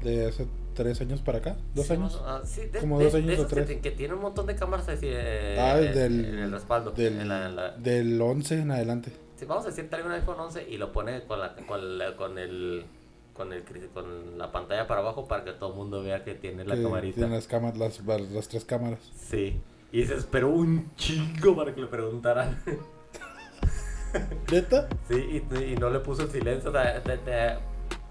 De 0.03 0.27
hace 0.27 0.47
tres 0.75 1.01
años 1.01 1.21
para 1.23 1.39
acá, 1.39 1.57
dos 1.75 1.87
Sí, 1.87 1.93
años. 1.95 2.21
ah, 2.25 2.41
sí, 2.45 2.67
de- 2.67 2.81
Como 2.81 2.99
de- 2.99 3.05
dos 3.07 3.15
años 3.15 3.39
o 3.41 3.47
que- 3.49 3.55
tres. 3.55 3.81
Que, 3.81 3.91
tiene 3.93 4.15
un 4.15 4.21
montón 4.21 4.47
de 4.47 4.55
cámaras 4.55 4.89
así, 4.89 5.07
eh, 5.09 5.57
Ah, 5.59 5.79
en- 5.81 5.95
del, 5.95 6.25
en 6.27 6.39
el 6.39 6.53
respaldo. 6.53 6.91
Del, 6.93 7.21
en 7.21 7.29
la- 7.29 7.47
en 7.47 7.57
la- 7.57 7.71
del 7.73 8.21
11 8.21 8.61
en 8.61 8.71
adelante. 8.71 9.11
Sí, 9.37 9.47
vamos 9.47 9.65
a 9.65 9.69
decir, 9.69 9.89
trae 9.91 10.03
un 10.03 10.13
iPhone 10.13 10.39
11 10.39 10.69
y 10.69 10.77
lo 10.79 10.93
pone 10.93 11.25
con 11.25 11.41
la, 11.41 11.55
con 11.67 11.99
la- 11.99 12.17
con 12.17 12.39
el 12.39 12.85
con 13.37 13.53
el 13.53 13.63
con 13.93 14.39
la 14.39 14.51
pantalla 14.53 14.87
para 14.87 15.01
abajo 15.01 15.27
para 15.29 15.45
que 15.45 15.53
todo 15.53 15.71
el 15.71 15.77
mundo 15.77 16.03
vea 16.03 16.25
que 16.25 16.35
tiene 16.35 16.65
la 16.65 16.75
que 16.75 16.83
camarita. 16.83 17.15
tiene 17.17 17.35
las, 17.35 17.47
cámaras, 17.47 17.79
las, 17.79 18.05
las, 18.05 18.21
las 18.31 18.49
tres 18.49 18.65
cámaras. 18.65 19.01
Sí. 19.17 19.61
Y 19.93 20.05
se 20.05 20.15
esperó 20.15 20.51
un 20.51 20.95
chingo 20.97 21.55
para 21.57 21.75
que 21.75 21.81
le 21.81 21.87
preguntaran. 21.87 22.61
¿Neta? 24.51 24.89
Sí, 25.09 25.43
y, 25.51 25.73
y 25.73 25.77
no 25.77 25.91
le 25.91 26.01
puso 26.01 26.23
el 26.23 26.31
silencio. 26.31 26.73
sea, 26.73 27.03
te- 27.03 27.19
te- 27.19 27.59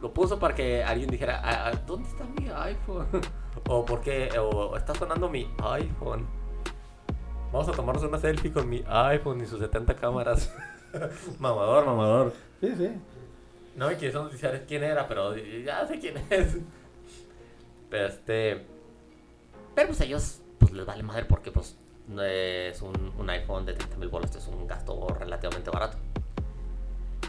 lo 0.01 0.13
puso 0.13 0.37
para 0.39 0.53
que 0.53 0.83
alguien 0.83 1.09
dijera, 1.09 1.41
"Ah, 1.43 1.71
ah, 1.73 1.81
¿dónde 1.87 2.07
está 2.09 2.25
mi 2.25 2.47
iPhone? 2.49 3.07
o 3.67 3.85
porque, 3.85 4.29
o 4.39 4.77
está 4.77 4.93
sonando 4.95 5.29
mi 5.29 5.47
iPhone. 5.63 6.25
Vamos 7.51 7.67
a 7.69 7.71
tomarnos 7.71 8.03
una 8.03 8.19
selfie 8.19 8.51
con 8.51 8.69
mi 8.69 8.83
iPhone 8.87 9.41
y 9.41 9.45
sus 9.45 9.59
70 9.59 9.95
cámaras. 9.95 10.53
mamador, 11.39 11.85
mamador. 11.85 12.33
Sí, 12.61 12.73
sí. 12.77 12.89
No 13.75 13.87
me 13.87 13.97
quiso 13.97 14.23
noticiar 14.23 14.63
quién 14.67 14.83
era, 14.83 15.07
pero 15.07 15.35
ya 15.35 15.85
sé 15.87 15.99
quién 15.99 16.15
es. 16.29 16.57
Pero 17.89 18.07
este. 18.07 18.65
Pero 19.75 19.87
pues 19.89 20.01
ellos, 20.01 20.41
pues 20.57 20.71
les 20.71 20.85
vale 20.85 21.03
madre 21.03 21.25
porque 21.25 21.51
pues 21.51 21.77
no 22.07 22.23
es 22.23 22.81
un, 22.81 23.13
un 23.17 23.29
iPhone 23.29 23.65
de 23.65 23.73
30 23.73 23.97
mil 23.97 24.09
bolas, 24.09 24.35
es 24.35 24.47
un 24.47 24.67
gasto 24.67 25.07
relativamente 25.19 25.69
barato. 25.69 25.97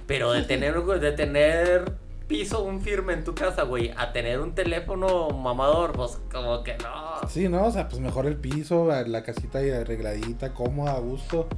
Pero 0.07 0.33
de 0.33 0.43
tener, 0.45 0.81
de 0.83 1.13
tener 1.13 1.93
piso, 2.29 2.63
un 2.63 2.81
firme 2.81 3.13
en 3.15 3.25
tu 3.25 3.35
casa, 3.35 3.63
güey, 3.63 3.93
a 3.97 4.13
tener 4.13 4.41
un 4.41 4.55
teléfono 4.55 5.31
mamador, 5.31 5.93
pues 5.93 6.19
como 6.31 6.63
que 6.63 6.77
no. 6.79 7.29
Sí, 7.29 7.49
¿no? 7.49 7.67
O 7.67 7.71
sea, 7.71 7.89
pues 7.89 8.01
mejor 8.01 8.27
el 8.27 8.37
piso, 8.37 8.89
la 9.07 9.23
casita 9.23 9.59
ahí 9.59 9.71
arregladita, 9.71 10.55
cómoda, 10.55 10.95
a 10.95 11.01
gusto. 11.01 11.49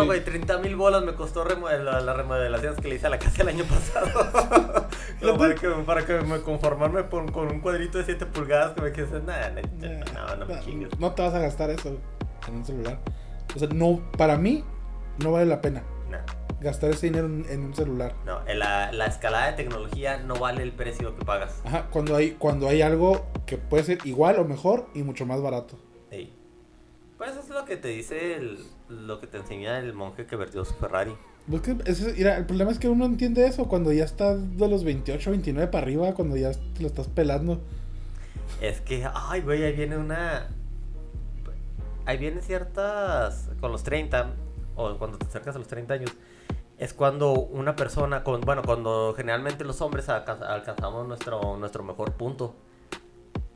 Sí. 0.00 0.06
güey, 0.06 0.24
30 0.24 0.58
mil 0.58 0.76
bolas 0.76 1.02
me 1.04 1.14
costó 1.14 1.44
la- 1.44 2.00
las 2.00 2.16
remodelaciones 2.16 2.78
que 2.80 2.88
le 2.88 2.94
hice 2.96 3.06
a 3.06 3.10
la 3.10 3.18
casa 3.18 3.42
el 3.42 3.48
año 3.48 3.64
pasado. 3.64 4.88
Para, 5.38 5.54
que, 5.54 5.68
para 5.84 6.06
que 6.06 6.14
me 6.22 6.40
conformarme 6.40 7.02
por- 7.04 7.30
con 7.30 7.48
un 7.48 7.60
cuadrito 7.60 7.98
de 7.98 8.04
7 8.04 8.24
pulgadas 8.26 8.72
que 8.74 8.80
me 8.80 8.92
quedé, 8.92 9.20
nada, 9.20 9.50
no, 9.50 10.36
no, 10.36 10.46
me 10.46 10.60
chingues. 10.60 10.98
No 10.98 11.12
te 11.12 11.20
vas 11.22 11.34
a 11.34 11.38
gastar 11.40 11.68
eso 11.70 11.98
en 12.48 12.54
un 12.54 12.64
celular. 12.64 12.98
O 13.54 13.58
sea, 13.58 13.68
no, 13.68 14.00
para 14.16 14.36
mí, 14.38 14.64
no 15.22 15.32
vale 15.32 15.44
la 15.44 15.60
pena 15.60 15.82
No, 16.08 16.16
gastar 16.60 16.90
ese 16.90 17.06
dinero 17.08 17.26
en, 17.26 17.44
en 17.50 17.64
un 17.64 17.74
celular. 17.74 18.14
no, 18.24 18.40
en 18.46 18.58
la, 18.60 18.92
la 18.92 19.06
escalada 19.06 19.48
de 19.48 19.52
tecnología 19.54 20.16
no 20.18 20.36
vale 20.36 20.62
el 20.62 20.72
precio 20.72 21.14
que 21.16 21.24
pagas. 21.24 21.60
Ajá, 21.66 21.86
cuando 21.90 22.16
hay, 22.16 22.30
cuando 22.32 22.66
hay 22.68 22.80
algo 22.80 23.26
que 23.44 23.58
puede 23.58 23.84
ser 23.84 23.98
igual 24.04 24.38
o 24.38 24.44
mejor 24.46 24.86
y 24.94 25.02
mucho 25.02 25.26
más 25.26 25.42
barato. 25.42 25.76
Pues 27.20 27.32
eso 27.32 27.40
es 27.40 27.48
lo 27.50 27.66
que 27.66 27.76
te 27.76 27.88
dice 27.88 28.34
el, 28.36 28.64
lo 28.88 29.20
que 29.20 29.26
te 29.26 29.36
enseña 29.36 29.78
el 29.78 29.92
monje 29.92 30.24
que 30.24 30.36
vertió 30.36 30.64
su 30.64 30.72
Ferrari. 30.72 31.12
Pues 31.50 31.60
que 31.60 31.76
ese- 31.84 32.14
mira, 32.14 32.38
el 32.38 32.46
problema 32.46 32.70
es 32.70 32.78
que 32.78 32.88
uno 32.88 33.04
entiende 33.04 33.46
eso 33.46 33.68
cuando 33.68 33.92
ya 33.92 34.04
estás 34.04 34.56
de 34.56 34.68
los 34.68 34.84
28, 34.84 35.30
29 35.30 35.70
para 35.70 35.82
arriba, 35.84 36.14
cuando 36.14 36.38
ya 36.38 36.52
te 36.52 36.80
lo 36.80 36.86
estás 36.88 37.08
pelando. 37.08 37.60
Es 38.62 38.80
que, 38.80 39.06
ay, 39.12 39.42
güey, 39.42 39.62
ahí 39.64 39.74
viene 39.76 39.98
una. 39.98 40.48
Ahí 42.06 42.16
vienen 42.16 42.40
ciertas. 42.42 43.50
Con 43.60 43.70
los 43.70 43.82
30, 43.82 44.32
o 44.74 44.96
cuando 44.96 45.18
te 45.18 45.26
acercas 45.26 45.54
a 45.56 45.58
los 45.58 45.68
30 45.68 45.92
años, 45.92 46.10
es 46.78 46.94
cuando 46.94 47.32
una 47.34 47.76
persona, 47.76 48.24
con, 48.24 48.40
bueno, 48.40 48.62
cuando 48.64 49.12
generalmente 49.14 49.62
los 49.66 49.82
hombres 49.82 50.08
alcanz- 50.08 50.42
alcanzamos 50.46 51.06
nuestro, 51.06 51.58
nuestro 51.58 51.82
mejor 51.84 52.12
punto. 52.12 52.56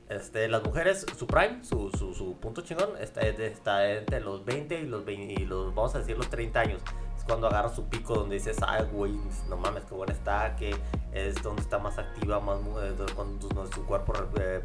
Este, 0.08 0.48
las 0.48 0.62
mujeres, 0.62 1.06
su 1.16 1.26
prime, 1.26 1.64
su, 1.64 1.90
su, 1.96 2.12
su 2.14 2.36
punto 2.36 2.60
chingón, 2.60 2.90
está, 3.00 3.22
está 3.22 3.90
entre 3.90 4.20
los 4.20 4.44
20 4.44 4.80
y 4.80 4.86
los, 4.86 5.04
20 5.04 5.32
y 5.32 5.46
los, 5.46 5.74
vamos 5.74 5.94
a 5.94 5.98
decir, 6.00 6.16
los 6.18 6.28
30 6.28 6.60
años. 6.60 6.82
Es 7.16 7.24
cuando 7.24 7.46
agarra 7.46 7.70
su 7.70 7.84
pico 7.88 8.14
donde 8.14 8.34
dices, 8.34 8.58
ay, 8.66 8.86
güey, 8.92 9.18
no 9.48 9.56
mames, 9.56 9.84
qué 9.84 9.94
buena 9.94 10.12
está, 10.12 10.56
que 10.56 10.76
es 11.12 11.42
donde 11.42 11.62
está 11.62 11.78
más 11.78 11.96
activa, 11.98 12.38
más, 12.40 12.60
mu- 12.60 12.78
eh, 12.80 12.92
donde, 12.92 13.72
su 13.74 13.86
cuerpo, 13.86 14.12
eh, 14.38 14.62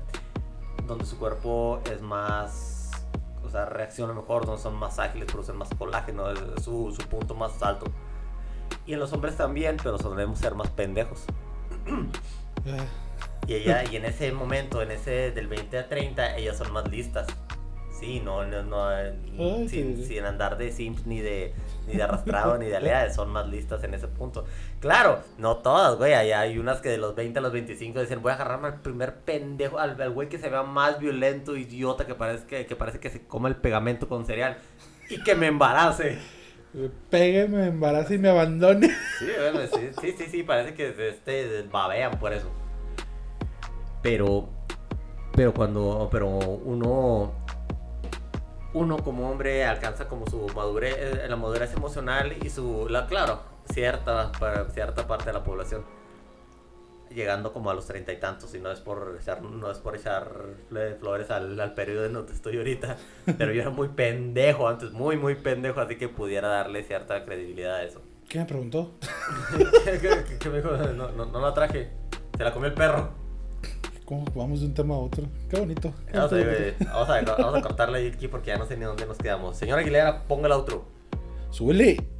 donde 0.85 1.05
su 1.05 1.17
cuerpo 1.17 1.79
es 1.89 2.01
más, 2.01 2.91
o 3.45 3.49
sea, 3.49 3.65
reacciona 3.65 4.11
mejor, 4.13 4.45
donde 4.45 4.61
son 4.61 4.75
más 4.75 4.99
ágiles, 4.99 5.31
producen 5.31 5.55
más 5.55 5.69
colágeno, 5.77 6.29
es 6.31 6.63
su, 6.63 6.91
su 6.91 7.07
punto 7.07 7.33
más 7.33 7.63
alto. 7.63 7.85
Y 8.85 8.93
en 8.93 8.99
los 8.99 9.13
hombres 9.13 9.37
también, 9.37 9.77
pero 9.81 9.97
solemos 9.97 10.37
ser 10.39 10.53
más 10.55 10.69
pendejos. 10.69 11.23
Y 13.47 13.55
ella, 13.55 13.83
y 13.89 13.95
en 13.95 14.05
ese 14.05 14.31
momento, 14.31 14.81
en 14.81 14.91
ese 14.91 15.31
del 15.31 15.47
20 15.47 15.77
a 15.77 15.87
30, 15.89 16.37
ellas 16.37 16.57
son 16.57 16.71
más 16.71 16.87
listas. 16.89 17.27
Sí, 17.99 18.21
no, 18.23 18.45
no, 18.45 18.63
no, 18.63 18.87
Ay, 18.87 19.67
sin, 19.67 19.97
sí. 19.97 20.05
sin 20.05 20.23
andar 20.23 20.57
de 20.57 20.71
simps 20.71 21.05
ni 21.05 21.19
de, 21.19 21.53
ni 21.85 21.95
de 21.95 22.03
arrastrado 22.03 22.57
ni 22.57 22.67
de 22.67 22.77
alea, 22.77 23.11
son 23.11 23.29
más 23.29 23.49
listas 23.49 23.83
en 23.83 23.93
ese 23.93 24.07
punto. 24.07 24.45
Claro, 24.79 25.19
no 25.37 25.57
todas, 25.57 25.97
güey, 25.97 26.13
hay, 26.13 26.31
hay 26.31 26.57
unas 26.59 26.79
que 26.79 26.89
de 26.89 26.97
los 26.97 27.13
20 27.15 27.39
a 27.39 27.41
los 27.41 27.51
25 27.51 27.99
dicen, 27.99 28.21
voy 28.21 28.31
a 28.31 28.35
agarrarme 28.35 28.69
al 28.69 28.81
primer 28.81 29.15
pendejo, 29.15 29.79
al, 29.79 30.01
al 30.01 30.11
güey 30.11 30.29
que 30.29 30.39
se 30.39 30.49
vea 30.49 30.63
más 30.63 30.97
violento, 30.99 31.57
idiota, 31.57 32.05
que 32.05 32.15
parece 32.15 32.45
que, 32.45 32.65
que 32.65 32.75
parece 32.77 32.99
que 32.99 33.09
se 33.09 33.25
come 33.27 33.49
el 33.49 33.57
pegamento 33.57 34.07
con 34.07 34.25
cereal 34.25 34.57
y 35.09 35.21
que 35.21 35.35
me 35.35 35.47
embarace. 35.47 36.19
Pégueme, 37.09 37.57
me 37.57 37.67
embarace 37.67 38.15
y 38.15 38.17
me 38.19 38.29
abandone. 38.29 38.89
Sí, 39.17 39.25
bueno, 39.37 39.67
sí, 39.67 39.89
sí, 39.99 40.15
sí, 40.17 40.25
sí, 40.29 40.43
parece 40.43 40.73
que 40.73 41.09
este, 41.09 41.63
babean 41.63 42.17
por 42.19 42.31
eso. 42.31 42.49
Pero, 44.01 44.47
pero 45.33 45.53
cuando, 45.53 46.07
pero 46.11 46.27
uno, 46.27 47.31
uno 48.73 48.97
como 48.97 49.29
hombre 49.29 49.65
alcanza 49.65 50.07
como 50.07 50.25
su 50.27 50.47
madurez, 50.55 50.95
eh, 50.97 51.25
la 51.27 51.35
madurez 51.35 51.73
emocional 51.73 52.33
y 52.43 52.49
su, 52.49 52.87
la, 52.89 53.07
claro, 53.07 53.41
cierta, 53.71 54.31
para 54.39 54.65
cierta 54.69 55.05
parte 55.07 55.25
de 55.25 55.33
la 55.33 55.43
población. 55.43 55.83
Llegando 57.09 57.51
como 57.51 57.71
a 57.71 57.73
los 57.73 57.87
treinta 57.87 58.13
y 58.13 58.19
tantos, 58.19 58.53
y 58.53 58.59
no 58.59 58.71
es 58.71 58.81
por 58.81 59.17
echar, 59.19 59.41
no 59.41 59.71
es 59.71 59.79
por 59.79 59.95
echarle 59.95 60.93
flores 60.99 61.31
al, 61.31 61.59
al 61.59 61.73
periodo 61.73 62.05
en 62.05 62.13
donde 62.13 62.33
estoy 62.33 62.57
ahorita, 62.57 62.97
pero 63.37 63.51
yo 63.51 63.61
era 63.61 63.71
muy 63.71 63.87
pendejo 63.89 64.67
antes, 64.69 64.91
muy, 64.91 65.17
muy 65.17 65.33
pendejo, 65.33 65.81
así 65.81 65.97
que 65.97 66.07
pudiera 66.07 66.47
darle 66.49 66.83
cierta 66.83 67.25
credibilidad 67.25 67.75
a 67.77 67.83
eso. 67.83 68.01
¿Qué 68.29 68.37
me 68.37 68.45
preguntó? 68.45 68.91
¿Qué, 69.85 69.99
qué- 69.99 70.37
qué 70.39 70.49
me 70.49 70.57
dijo? 70.57 70.69
No, 70.77 71.09
no, 71.11 71.25
no 71.25 71.41
la 71.41 71.51
traje. 71.55 71.89
Se 72.37 72.43
la 72.43 72.53
comió 72.53 72.67
el 72.69 72.75
perro. 72.75 73.09
¿Cómo 74.09 74.25
vamos 74.33 74.61
de 74.61 74.65
un 74.65 74.73
tema 74.73 74.95
a 74.95 74.97
otro? 74.97 75.23
Qué 75.47 75.59
bonito. 75.59 75.93
Vamos 76.11 76.33
a, 76.33 76.35
Qué 76.35 76.43
bonito. 76.43 76.85
vamos 76.91 77.09
a, 77.11 77.21
vamos 77.21 77.55
a 77.59 77.61
cortarle 77.61 78.07
aquí 78.07 78.27
porque 78.27 78.47
ya 78.47 78.57
no 78.57 78.65
sé 78.65 78.75
ni 78.75 78.83
dónde 78.83 79.05
nos 79.05 79.19
quedamos. 79.19 79.55
Señora 79.55 79.81
Aguilera, 79.81 80.23
ponga 80.27 80.47
el 80.47 80.53
outro. 80.53 80.85
Súbele. 81.51 82.18